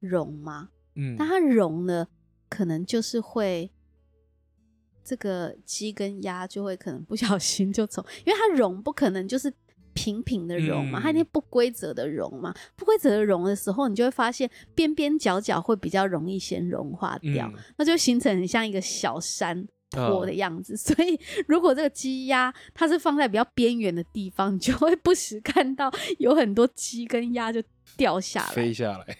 [0.00, 0.68] 融嘛。
[0.94, 2.08] 嗯，但它融了，
[2.50, 3.70] 可能就是会
[5.02, 9.52] 这个鸡跟鸭就会可能不小心就从，因为它融不可能就是。
[9.96, 20.74] 平平的融嘛，它那不规则的融嘛，不规则的融的时候，你就会发现边边角角会比较容易先融化掉，嗯、那就形成很像一个小山坡的样子。
[20.74, 21.18] 哦、 所以
[21.48, 27.62] 如果这个鸡鸭它是放在比较边缘的地方，你就会不时看到有很多鸡跟鸭就
[27.96, 29.16] 掉下来，飞下来。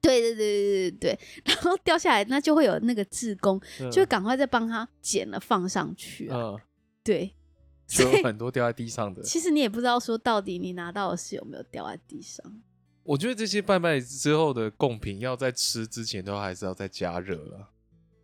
[0.00, 6.36] 对对对对对对， 然后掉下来，那就会有那个志工，嗯、就会赶快再帮他捡了放上去啊。
[6.38, 6.60] 嗯、
[7.04, 7.34] 对。
[7.88, 9.22] 就有很多掉在地上的。
[9.22, 12.44] 其实你也不知道说到底你拿到的是有没有掉在地上。
[13.04, 17.68] 我觉得这些拜拜之后的贡品要在吃之前都还是要再加热了。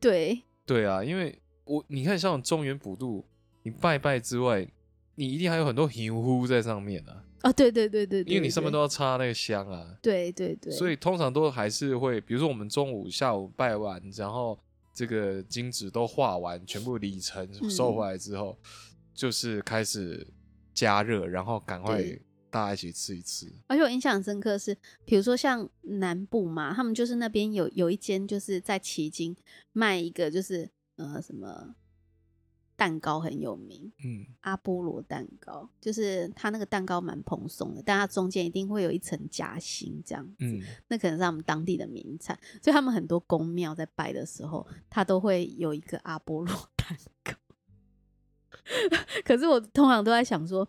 [0.00, 0.42] 对。
[0.66, 3.24] 对啊，因为我你看像中原普渡，
[3.62, 4.66] 你拜拜之外，
[5.14, 7.24] 你一定还有很多香乎在上面啊。
[7.42, 8.34] 啊，对对对对，对。
[8.34, 9.96] 因为你上面都要插那个香啊。
[10.02, 10.72] 对对对。
[10.72, 14.58] 所以通常都还是会，比如说我们中午、下午拜完，然后
[14.92, 18.58] 这个金纸都画完，全部礼成收回来之后。
[18.60, 20.26] 嗯就是开始
[20.74, 22.02] 加热，然后赶快
[22.50, 23.52] 大家一起吃一吃。
[23.66, 29.36] 而且我印象很深刻是，比如说像南部嘛，他们就是那边有有一间就是在旗津
[29.72, 31.74] 卖一个就是呃什么
[32.74, 47.32] 蛋糕很有名，嗯，阿波罗蛋糕，就是它那个蛋糕蛮蓬松的，但它中间一定会有一层夹心这样子，嗯，那可能是他们当地的名产，所以他们很多宫庙在拜的时候，它都会有一个阿波罗 蛋糕。
[49.24, 50.66] 可是我通常都在想说，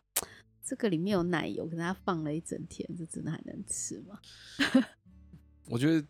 [0.64, 4.20] 这个里面有奶油，可是它放了一整天，这真的还能吃吗？
[5.70, 6.06] 我觉得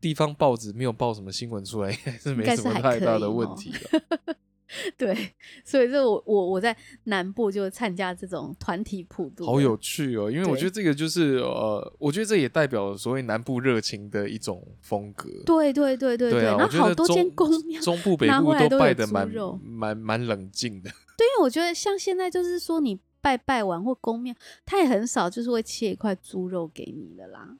[0.00, 4.36] 地方报纸没有报什么新闻出来，是没什么太大的问题了。
[4.96, 10.30] 对，所以这我我我在南部就参加这种团体普渡，好有趣哦！
[10.30, 15.28] 因为我觉得这个就是呃，我觉得这也代表所谓南部热情的一种风格。
[15.44, 19.28] 对对对对对，然后好多间公庙，中部北部都拜的蛮
[19.60, 20.90] 蛮蛮冷静的。
[21.20, 27.58] 对，因为我觉得像现在就是说，你拜拜完或宫庙，他也很少就是会切一块猪肉给你的啦。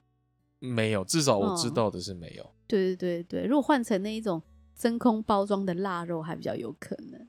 [0.59, 2.43] 没有，至少我知道的是没有。
[2.43, 4.41] 哦、对对对对，如果换成那一种。
[4.73, 7.27] 真空包装的腊肉还比较有可能，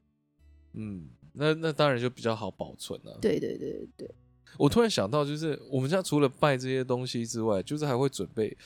[0.72, 3.18] 嗯，那那当然就比较好保存了。
[3.20, 4.14] 对对对对对，
[4.56, 8.56] 我突然想到，就是我们家除了拜这些东西之外，就是还会准备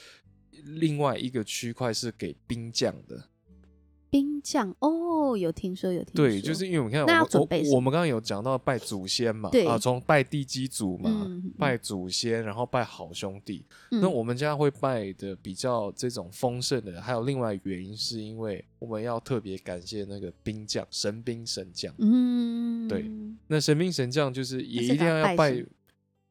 [0.62, 3.29] 另外一个区块是给兵将的。
[4.11, 13.65] 兵将哦，有听说有听说，对，就是因为我们看，我们我，我们刚刚有讲到拜祖先嘛，对啊，从拜地基祖嘛，嗯、拜祖先，然后拜好兄弟。
[13.91, 21.93] 嗯、那我们家会拜的比较这种丰盛的，还有另外原因是因为我们要特别感谢那个兵将、神兵神将。
[21.99, 23.11] 嗯，对，
[23.49, 25.65] 那神兵神将就是也一定要要拜，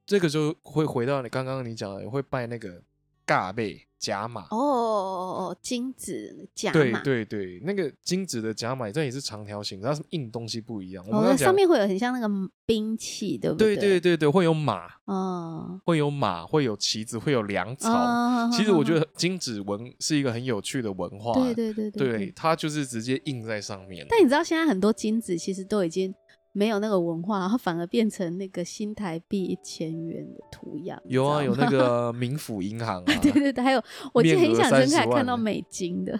[0.06, 2.82] 这个就会回到你刚刚你讲的，会拜那个
[3.26, 3.88] 嘎贝。
[3.98, 11.04] 甲马哦哦哦，金子甲马，对对对，那个金子的甲马，这也是长条形，它是硬东西不一样。
[11.10, 12.30] 哦，那上面会有很像那个
[12.68, 13.76] 兵器，对不对？
[13.76, 17.92] 对对对对，会有马哦，会有马，会有旗子，会有粮草。
[17.92, 24.06] 哦、其实我觉得金子文是一个很有趣的文化，对对对对，对，它就是直接印在上面。
[24.08, 26.14] 但你知道现在很多金子其实都已经。
[26.58, 30.98] 没有那个文化，然后反而变成那个新台币一千元的图样。
[31.04, 33.84] 有啊，有那 个民府银行啊， 对对对，还有
[34.14, 36.18] 我记得印象深刻还看到美金的。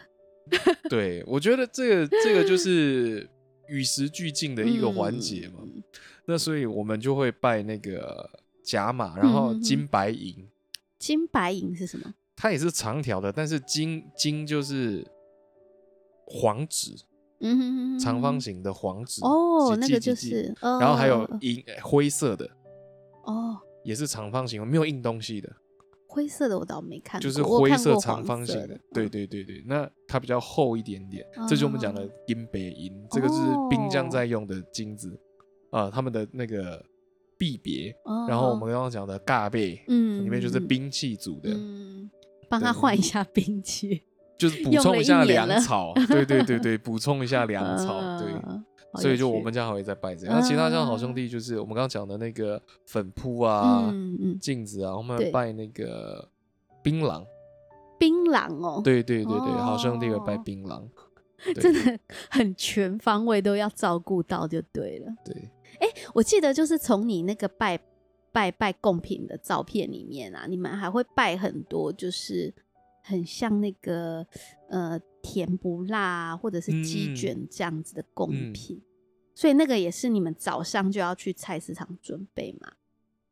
[0.90, 3.30] 对，我觉得这个这个就 是
[3.70, 5.62] 与时俱进的一个环节嘛。
[5.64, 5.82] 嗯、
[6.26, 8.30] 那所以我们就会拜那个
[8.62, 10.36] 甲马，然后金白银。
[11.00, 12.14] 金白银是什么？
[12.36, 15.08] 它也是长条的，但是金金就是
[16.26, 16.94] 黄纸。
[17.40, 22.50] 嗯哼，长方形的黄纸哦，那个就是，然后还有银灰色的。
[23.24, 25.52] 哦，也是长方形，没有印东西的。
[26.08, 33.34] 灰色的我倒没看过，就是灰色长方形的，对对对对，那它比较厚一点点，这就是我们讲的金北银，这个是
[33.70, 35.20] 兵将在用的金子
[35.72, 36.82] 呃他们的那个
[37.38, 42.10] 币别，哦然后我们刚刚讲的尬贝，嗯里面就是兵器组的，嗯，
[42.48, 44.04] 帮他换一下兵器，
[44.38, 48.34] 就是补充一下粮草， 对对对对，补充一下粮草，对。
[49.02, 55.30] 所以就我们家还会在拜这样，那其他像好兄弟就是我们刚刚讲的那个粉扑啊、嗯嗯，镜子啊，我们对。
[55.32, 56.26] 拜那个
[56.82, 57.22] 槟榔，
[58.00, 59.58] 槟榔哦，对对对对，哦。
[59.62, 60.82] 好兄弟会拜槟榔，
[61.56, 65.14] 真的很全方位都要照顾到就对了。
[65.26, 65.52] 对，
[66.14, 67.78] 我记得就是从你那个拜
[68.32, 72.54] 拜拜贡品的照片里面啊，你们还会拜很多，就是
[73.06, 74.26] 很像那个
[74.70, 78.82] 呃甜不辣啊，或者是鸡卷这样子的贡品，嗯
[79.36, 82.72] 所以那个也是你们早上就要去菜市场准备嘛。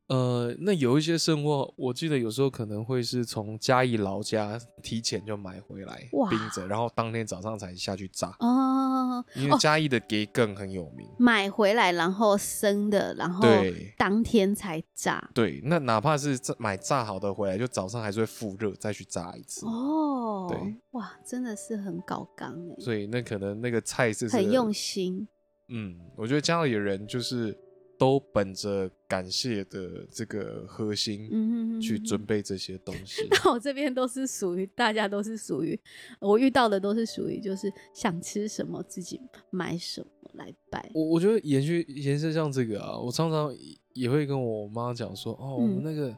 [0.07, 8.35] 呃，那有一些生货，我记得有时候可能会是从嘉义老家提前就买回来哇冰着，然后当天早上才下去炸。
[8.39, 11.07] 哦，因为嘉义的给更很有名。
[11.17, 15.31] 买回来然后生的，然后对当天才炸。
[15.33, 19.65] 对，那哪怕是炸买炸好的回来，就早上还是会复热再去炸一次。
[19.65, 25.27] 哦，对，哇，真的是很搞刚哎，所以那可能那个菜是很用心。
[25.69, 27.57] 嗯，我觉得家里的人就是
[27.97, 33.27] 都本着感谢的这个核心，嗯去准备这些东西。
[33.31, 35.79] 那我这边都是属于大家都是属于
[36.19, 39.21] 我遇到的都是属于就是想吃什么自己
[39.51, 40.89] 买什么来拜。
[40.93, 43.55] 我我觉得延续延伸像这个啊，我常常
[43.93, 46.15] 也会跟我妈讲说，哦，我们那个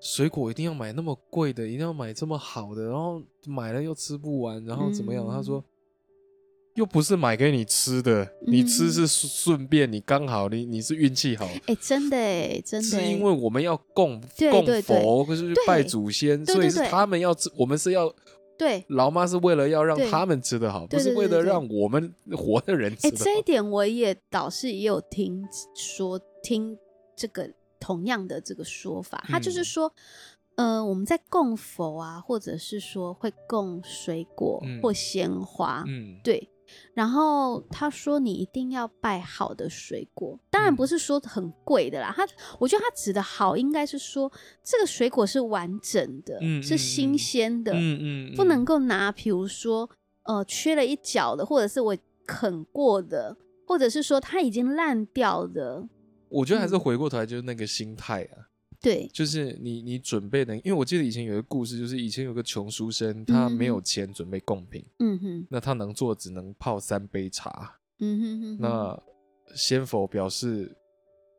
[0.00, 5.26] 水果一定要买那么贵的，一定要买这么好的，然后买了又吃不完，然后怎么样？
[5.28, 5.64] 她说。
[6.74, 11.46] 又不是买给你吃的，你吃是顺便，你刚好你你是运气好。
[11.66, 12.88] 哎，真的哎，真的。
[12.88, 14.18] 是因为我们要供
[14.50, 18.10] 供佛，或是拜祖先，所以是他们要吃，我们是要
[18.56, 18.82] 对。
[18.88, 23.22] 老妈是为了要让他们吃得好，不是为了让我们活的人吃得好。
[23.22, 26.78] 哎，这一点我也倒是也有听说，听
[27.14, 29.92] 这个同样的这个说法，他就是说，
[30.54, 36.48] 呃，我们在供佛啊，或者是说会供水果或鲜花，嗯，对。
[36.94, 42.12] 然后他说：“你一定要拜好的水果，当然不是说很贵的啦。
[42.16, 42.26] 他
[42.58, 44.30] 我觉得他指的好，应该是说
[44.62, 49.88] 这个水果是完整的，嗯、是新鲜的，嗯嗯嗯、不能够拿，比如说
[50.24, 51.96] 呃缺了一角的，或者是我
[52.26, 55.88] 啃过的，或者是说它已经烂掉的。
[56.28, 58.48] 我觉得还是回过头来就是那个心态啊。”
[58.82, 69.02] 对，就是你你准备的，因为我记得以前有一个故事，就是以前有个穷书生，他没有钱准备贡品，嗯哼，那他能做只能泡三杯茶，嗯哼哼，那
[69.54, 70.76] 仙佛表示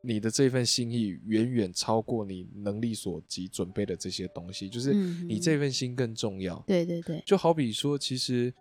[0.02, 8.54] 你的这份心意远远超过你能力所及准备的这些东西，就是你这份心更重要，对对对，就好比说，其实。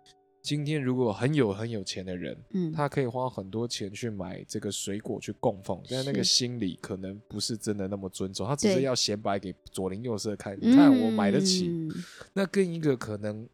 [0.43, 11.69] 今天如果很有很有钱的人，嗯，他可以花很多钱去买这个水果去供奉，但那个心里可能不是真的那么尊重，他只是要显摆给左邻右舍看，你看我买得起。
[11.69, 11.89] 嗯、
[12.33, 13.47] 那跟一个可能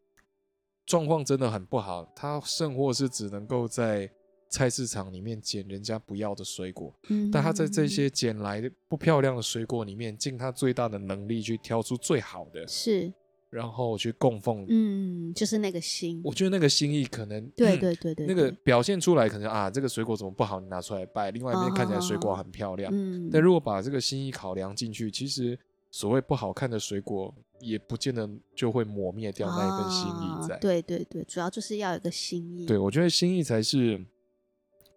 [0.87, 4.09] 状况真的很不好，他甚或是只能够在
[4.49, 13.13] 菜市场里面捡人家不要的水果，嗯，但他在这些捡来的不漂亮的水果里面，尽他最大的能力去挑出最好的，是。
[13.49, 16.21] 然后去供奉，嗯，就是那个心。
[16.23, 21.31] 我觉得那个心意可能，对对对对，那个表现出来可能啊，这个水果怎么不好，你拿出来拜。
[21.31, 25.57] 另外一边看起来水果很漂亮，嗯，但如果把这个心意考量进去，其实
[25.89, 30.55] 所谓不好看的水果，也不见得就会磨灭掉那一份心意在。
[30.59, 32.67] 对对对，主要就是要有个心意。
[32.67, 33.99] 对，我觉得心意才是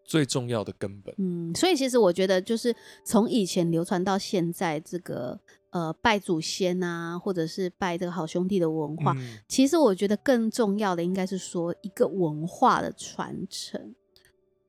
[0.04, 1.14] 最重要的根本。
[1.16, 5.40] 嗯，所以其实我觉得，就是从以前流传到现在这个。
[5.72, 13.94] 呃，拜祖先啊，或者是拜这个好兄弟的文化，嗯、其实我觉得更重要的应该是说一个文化的传承，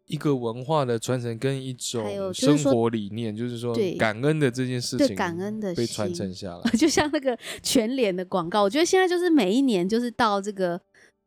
[0.07, 10.81] 一个文化的传承跟一种生活理念，就是说感恩的这件事情，对感恩的被传承下来， 就像那个全脸的广告，我觉得现在就是每一年就是到这个。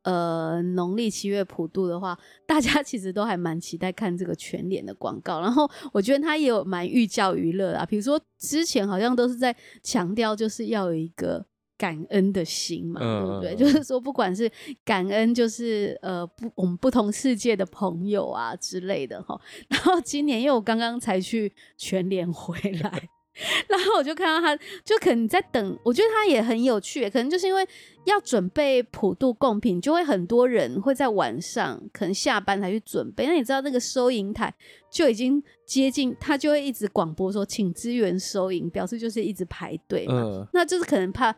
[0.06, 5.40] 呃，农历七月普渡的话，大家其实都还蛮期待看这个全联的广告。
[5.40, 11.44] 然后我觉得他也有蛮寓教于乐啊，比如说之前好像都是在强调，就是要有一个
[11.76, 13.56] 感恩的心嘛，嗯、对不对？
[13.56, 14.48] 就是说，不管是
[14.84, 19.36] 感恩，就是呃不，我们不同世界的朋友啊之类的哈。
[19.68, 23.08] 然后今年因为我刚刚才去全联回来。
[23.68, 25.78] 然后我就看到他，就可能在等。
[25.84, 27.66] 我觉得他也很有趣，可能就是因为
[28.04, 33.26] 要准备普渡贡品，就会很多人会在晚上可能下班才去准备。
[33.26, 34.52] 那你知道那个收银台
[34.90, 40.14] 就已经接近，他就会一直广播说，请支援收银，表示就是一直排队嘛。
[40.14, 41.34] 嗯、那就是可能怕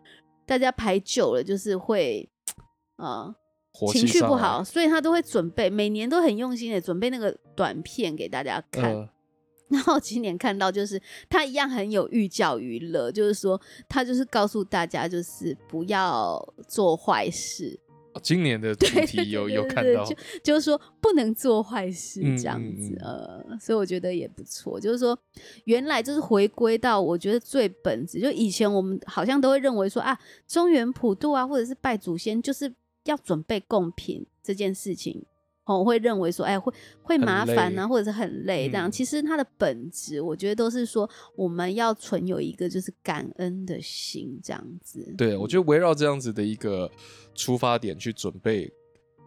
[0.46, 2.28] 大家排久了，就是会
[2.96, 3.34] 啊、呃、
[3.92, 8.94] 情绪不好，所以他都会准备，每年都很用心的准备那个短片给大家看。
[8.94, 9.08] 嗯
[9.68, 17.78] 然后今年看到就是他一样很有寓教于乐，就是说他就是告诉大家就是不要做坏事。
[18.20, 24.80] 今年的主题有有看到，就就是说不能做坏事这样子，嗯嗯嗯、呃，所以我觉得也不错。
[24.80, 25.16] 就是说
[25.64, 35.24] 原来就是回归到我觉得最本质，就以前我们好像都会认为说啊，中原普渡啊，或者是拜祖先，就是要准备贡品这件事情。
[35.76, 38.88] 我会认为说，哎，会会麻烦啊，或者是很累这样。
[38.88, 45.14] 嗯、其实它的本质，我觉得都是说，我们要存有一个就是感恩的心，这样子。
[45.18, 46.90] 对，我觉得围绕这样子的一个
[47.34, 48.72] 出发点去准备，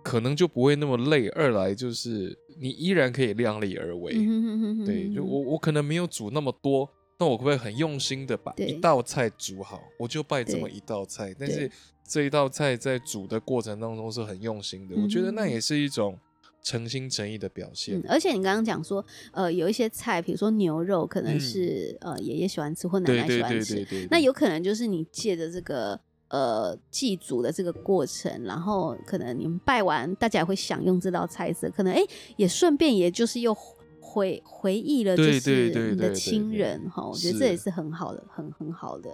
[0.01, 1.27] 可能就不会那么累。
[1.29, 4.13] 二来就是你依然可以量力而为。
[4.15, 6.89] 嗯、对，就我我可能没有煮那么多，
[7.19, 9.81] 那我可不可以很用心的把一道菜煮好？
[9.99, 11.69] 我就拜这么一道菜，但是
[12.07, 14.95] 这一道菜在煮的过程当中是很用心的。
[14.95, 16.17] 我觉得那也是一种。
[16.63, 25.99] 诚心诚意的表现，嗯，而且你刚刚讲说，呃，有一些菜，比如说牛肉，可能是、嗯、呃爷爷喜欢吃或奶奶喜欢吃，那有可能就是你借着这个
[26.29, 32.07] 呃祭祖的这个过程，然后可能你们拜完，大家也会享用这道菜色，可能哎、欸、
[32.37, 33.51] 也顺便也就是又
[33.99, 39.09] 回回忆了，就是你的亲人哈，我觉得这也是很好的，很很好的。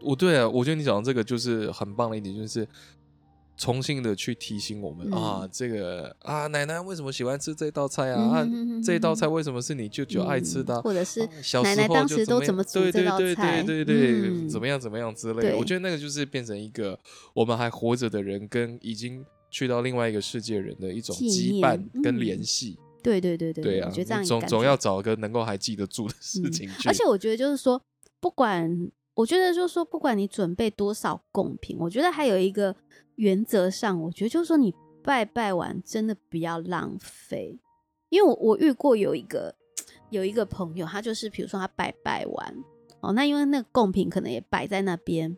[0.00, 2.66] 我对啊，我觉得你讲的这个就是很棒的一点，就是。
[3.58, 8.16] 重新的去提醒我们、嗯、啊，这个啊，奶奶为什么喜欢吃这道菜啊？
[8.16, 10.76] 嗯、哼哼哼啊，这道菜为什么是你舅舅爱吃的？
[10.76, 11.28] 嗯、或者是
[11.64, 13.62] 奶奶当时都怎么煮这道菜？
[13.64, 15.58] 对对对对对，嗯、怎么样怎么样之类的。
[15.58, 16.98] 我觉得那个就是变成一个
[17.34, 22.78] 我们还活着的人跟已经去到另外一个世界人的一种羁绊跟联系。
[23.02, 23.90] 对对对对，对啊，
[24.22, 26.74] 总总要找个能够还记得住的事情、嗯。
[26.86, 27.80] 而且我觉得就是说，
[28.20, 32.74] 不管我觉得就是说，不管你准备多少贡品，我觉得还有一个。
[33.18, 37.58] 原则上，我觉得就是说，你拜拜完真的不要浪费，
[38.10, 39.52] 因为我我遇过有一个
[40.10, 42.56] 有一个朋友，他就是比如说他拜拜完
[43.00, 45.36] 哦，那因为那个贡品可能也摆在那边，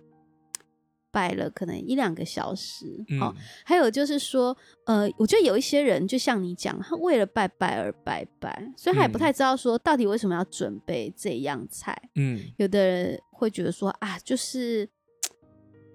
[1.11, 2.87] 拜了可能一两个小时，
[3.19, 3.35] 好、嗯哦，
[3.65, 4.57] 还有就是说，
[4.87, 14.89] 呃，我觉得有一些人就像你讲，他为了拜拜而拜拜，所以他也不太知道说到底为什么要准备这样菜，嗯，有的人会觉得说啊，就是。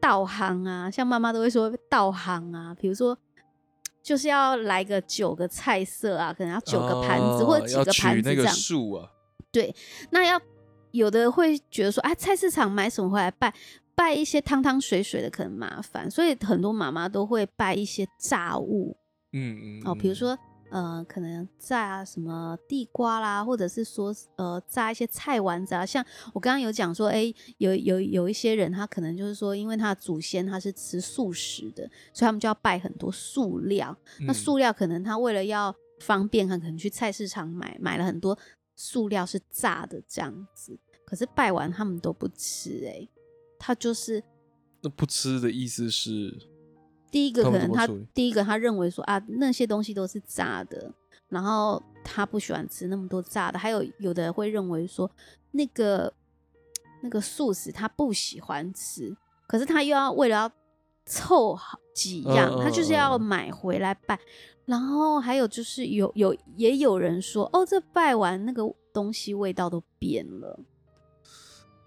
[0.01, 3.17] 道行啊，像妈妈都会说道行啊，比如说
[4.03, 8.53] 就是要来个九个菜色啊，可能要九个盘子、哦、或者几个盘子这样。
[8.53, 9.09] 数啊，
[9.51, 9.75] 对，
[10.11, 10.39] 那要
[10.91, 13.51] 有的会觉得说，哎，菜市场买什么回来拜？
[13.95, 18.97] 拜一些汤汤水水的可能麻烦，所以很多妈妈都会拜一些炸物。
[19.31, 20.37] 嗯嗯，哦，比如说。
[20.71, 25.85] 呃，可能炸什么地瓜啦，或者是说呃炸一些菜丸子啊。
[25.85, 33.95] 像我刚刚有讲说，哎、欸，有有有一些人他可能就是说，因为他的祖先他是吃素食的，所以他们就要拜很多塑料。
[34.19, 38.37] 嗯、那塑料可能他为了要方便，他可能去菜市场买买了很多
[38.75, 40.77] 塑料是炸的这样子。
[41.05, 43.07] 可是拜完他们都不吃、欸，哎，
[43.59, 44.23] 他就是
[44.81, 46.37] 那不吃的意思是。
[47.11, 50.91] 第一个可能他第一个他认为说啊，那些东西都是炸的，
[51.29, 53.57] 然后他不喜欢吃那么多炸的。
[53.57, 55.09] 还有有的人会认为说
[55.51, 56.13] 那个
[57.01, 59.15] 那个素食他不喜欢吃，
[59.47, 60.51] 可是他又要为了要
[61.05, 64.19] 凑好几样，他就是要买回来拜。
[64.65, 70.59] 然后还有就是有有也有人说哦，这拜完那个东西味道都变了，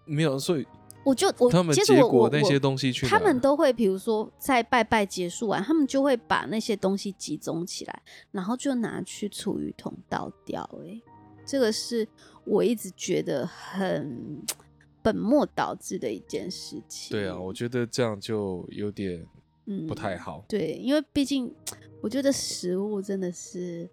[0.07, 0.67] 没有，所以。
[1.09, 10.69] 我就我他们结果那些东西去，他们都会比如说在拜拜结束完，他们就会把那些东西集中起来，然后就拿去厨余桶倒掉。
[10.85, 11.01] 哎，
[11.47, 12.07] 这个是
[12.45, 14.45] 我一直觉得很
[15.03, 17.17] 本末倒置的一件事情。
[17.17, 19.27] 对啊，我觉得这样就有点
[19.87, 20.39] 不太好。
[20.41, 21.51] 嗯，对，因为毕竟
[22.03, 23.89] 我觉得食物真的是。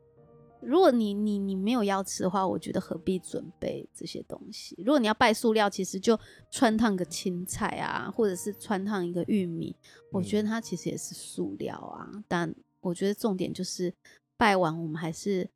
[0.61, 4.75] 如果你你你没有要吃的话，我觉得何必准备这些东西？
[4.79, 9.75] 如果你要拜塑料，其实就穿烫个青菜啊，或者是穿烫一个玉米，
[10.11, 12.09] 我觉得它其实也是塑料啊。
[12.13, 13.93] 嗯、但我觉得重点就是
[14.37, 15.49] 拜完，我们还是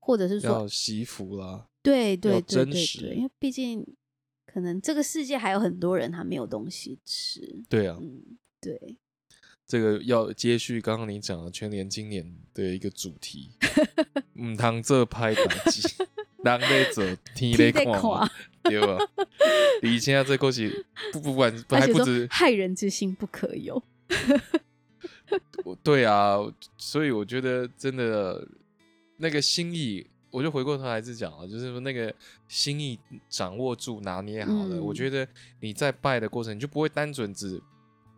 [0.00, 3.86] 或者是说要惜福啦，对对对对对，因为毕竟
[4.46, 7.64] 可能这个世界还有很多人他没有东西吃。
[7.68, 8.98] 对啊，嗯，对。
[9.72, 13.52] 这个要接续刚刚你讲的全年今年的一个主题，
[14.38, 15.88] 唔通做歹代志，
[16.44, 17.02] 人在做
[17.34, 17.86] 天在看，
[18.64, 18.98] 对吧？
[19.82, 23.82] 你现在这个是不不管还不止害人之心不可有，
[25.82, 26.36] 对啊，
[26.76, 28.46] 所以我觉得真的
[29.16, 32.14] 那个心意，我就回过头来是讲了，就是说那个
[32.46, 33.00] 心意
[33.30, 35.26] 掌握住拿捏好了，嗯、我觉得
[35.60, 37.58] 你在拜的过程，你就不会单纯只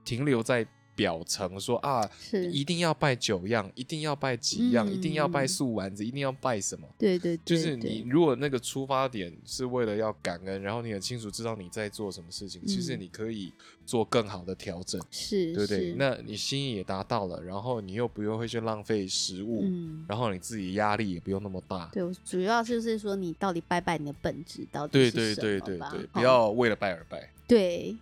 [0.04, 0.66] 停留在。
[0.96, 6.88] 表层说啊，是一定要拜九样，一定要拜几样，嗯、一定要拜素丸子，一定要拜什么？
[6.98, 13.52] 对对，对，对，就是你如果那个出发点是为了要感恩，然后你很清楚知道你在做什么事情，嗯、其实你可以
[13.84, 15.94] 做更好的调整，是，对不对？
[15.98, 21.88] 那你心意也达到了，然后你又不用会去浪费食物，嗯，然后你自己压力也不用那么大。
[21.92, 27.30] 对，主要就是说你到底拜拜你的本质到底对是什么对对对对，哦、不要为了拜而拜。
[27.46, 27.96] 对。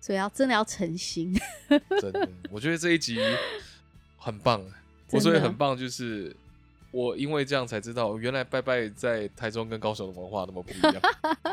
[0.00, 1.38] 所以要真的要诚心，
[2.00, 3.18] 真的，我觉得这一集
[4.16, 4.64] 很棒。
[5.10, 6.34] 我所以很棒，就是
[6.90, 11.02] 我因为这样才知道，原来拜拜在台中跟高雄的文化那么不一样。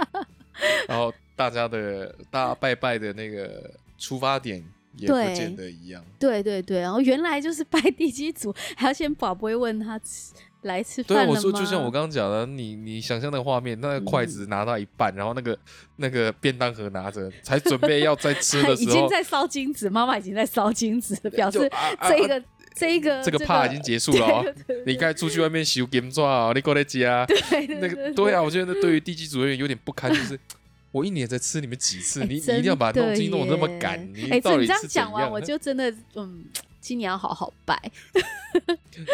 [0.88, 4.64] 然后大家的大家拜拜的那个出发点
[4.98, 6.04] 也不见得一样。
[6.20, 10.34] 对对对，然后原来就是拜地基主，还要先宝贝问他吃。
[10.68, 11.24] 来吃饭吗？
[11.26, 15.57] 对，我说就像我刚刚讲的，你你想象那个画面，那个筷子拿到一半，嗯、然后那个
[15.95, 22.43] 那个便当盒拿着，才准备要再 吃的时候，已经在烧金子，妈妈已经在烧金子，表示这个、啊啊、这个、啊、
[22.76, 24.53] 这一个这个趴已经结束了哦。
[24.86, 27.26] 你该出去外面收金纸哦，你过来家。
[27.26, 30.39] 对那个对啊，我觉得对于地基主任有点不堪，就是
[30.91, 34.68] 我一年才吃你们几次，你你一定要把东西弄得那么赶，你到底是怎样？
[34.68, 36.45] 你这样讲完，我就真的嗯。
[36.88, 37.78] 今年要好好拜，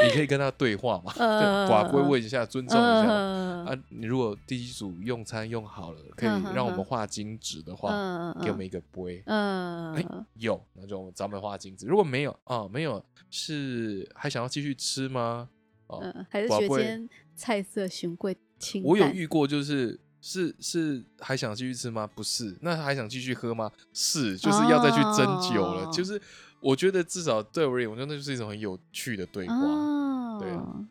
[0.05, 1.11] 你可以跟他对话嘛？
[1.17, 3.75] 呃，寡归问一下，尊重一下、呃、啊。
[3.89, 9.23] 你如果第一组用餐用好了，可以让我们画金纸的话，呃、给我们一个杯。
[9.25, 11.87] 嗯、呃欸，有，那就咱们画金纸。
[11.87, 15.49] 如果没有啊、哦，没有，是还想要继续吃吗？
[15.87, 18.91] 哦，呃、还是觉得菜色雄贵清淡？
[18.91, 22.07] 我有遇过，就是是是还想继续吃吗？
[22.13, 23.71] 不是，那还想继续喝吗？
[23.93, 26.21] 是，就是要再去斟酒了，哦、就是。
[26.63, 29.53] 我觉得至少对我而言，我觉得那就是一种很有趣的对话。
[29.53, 30.85] 哦、对啊，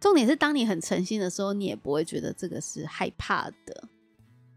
[0.00, 3.88] 重点是当你很诚心的时候，你也不会觉得这个是害怕的。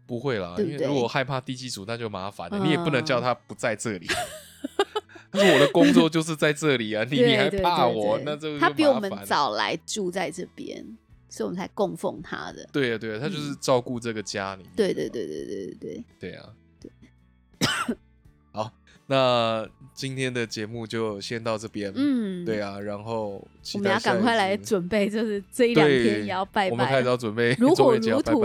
[0.06, 2.58] 不会啦，对对，因为如果害怕低基主，那就麻烦了。
[2.58, 4.06] 嗯、你也不能叫他不在这里。
[5.30, 8.18] 但是我的工作就是在这里啊，你你还怕我？
[8.24, 10.84] 那这个他比我们早来住在这边，
[11.28, 12.68] 所以我们才供奉他的。
[12.72, 14.72] 对啊，对啊，他就是照顾这个家里面。
[14.76, 16.04] 对对对对对对对。
[16.20, 16.54] 对啊。
[16.80, 16.90] 对。
[19.06, 19.14] 好。
[19.14, 21.92] 那今天的节目就先到这边。
[21.94, 26.70] 嗯，对啊，然后我们要赶快来准备，就是这一两天也要拜拜。
[26.70, 28.40] 我们开始要准备如火 如荼。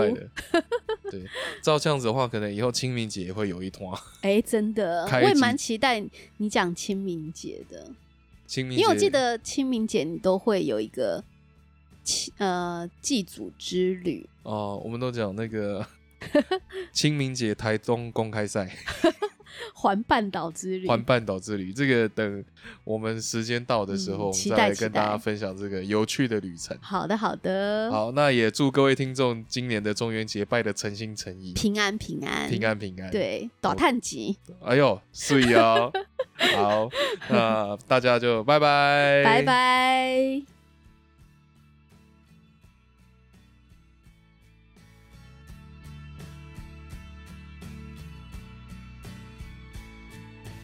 [1.10, 1.24] 对，
[1.62, 3.90] 照这样子的话，可能以后清明节也会有一团。
[4.22, 6.00] 哎、欸，真的，我也蛮期待
[6.36, 7.90] 你讲清明节的。
[8.46, 11.24] 清明节，因为我记得清明节你都会有一个
[12.38, 14.28] 呃祭祖之旅。
[14.42, 15.84] 哦，我们都讲那个
[16.92, 18.70] 清明节台中公开赛。
[19.74, 22.44] 环半岛之旅，环半岛之旅，这个等
[22.84, 26.76] 我们时间到的时候，我们再来跟大家分享这个有趣的旅程。
[26.80, 27.90] 好的，好的。
[27.90, 33.10] 好，那也祝各位听众今年的中元节拜的诚心诚意，平安平安，平安平安。
[33.10, 34.36] 对，大叹气。
[34.64, 35.90] 哎呦，睡哦。
[36.56, 36.88] 好，
[37.28, 40.59] 那大家就拜拜，拜拜。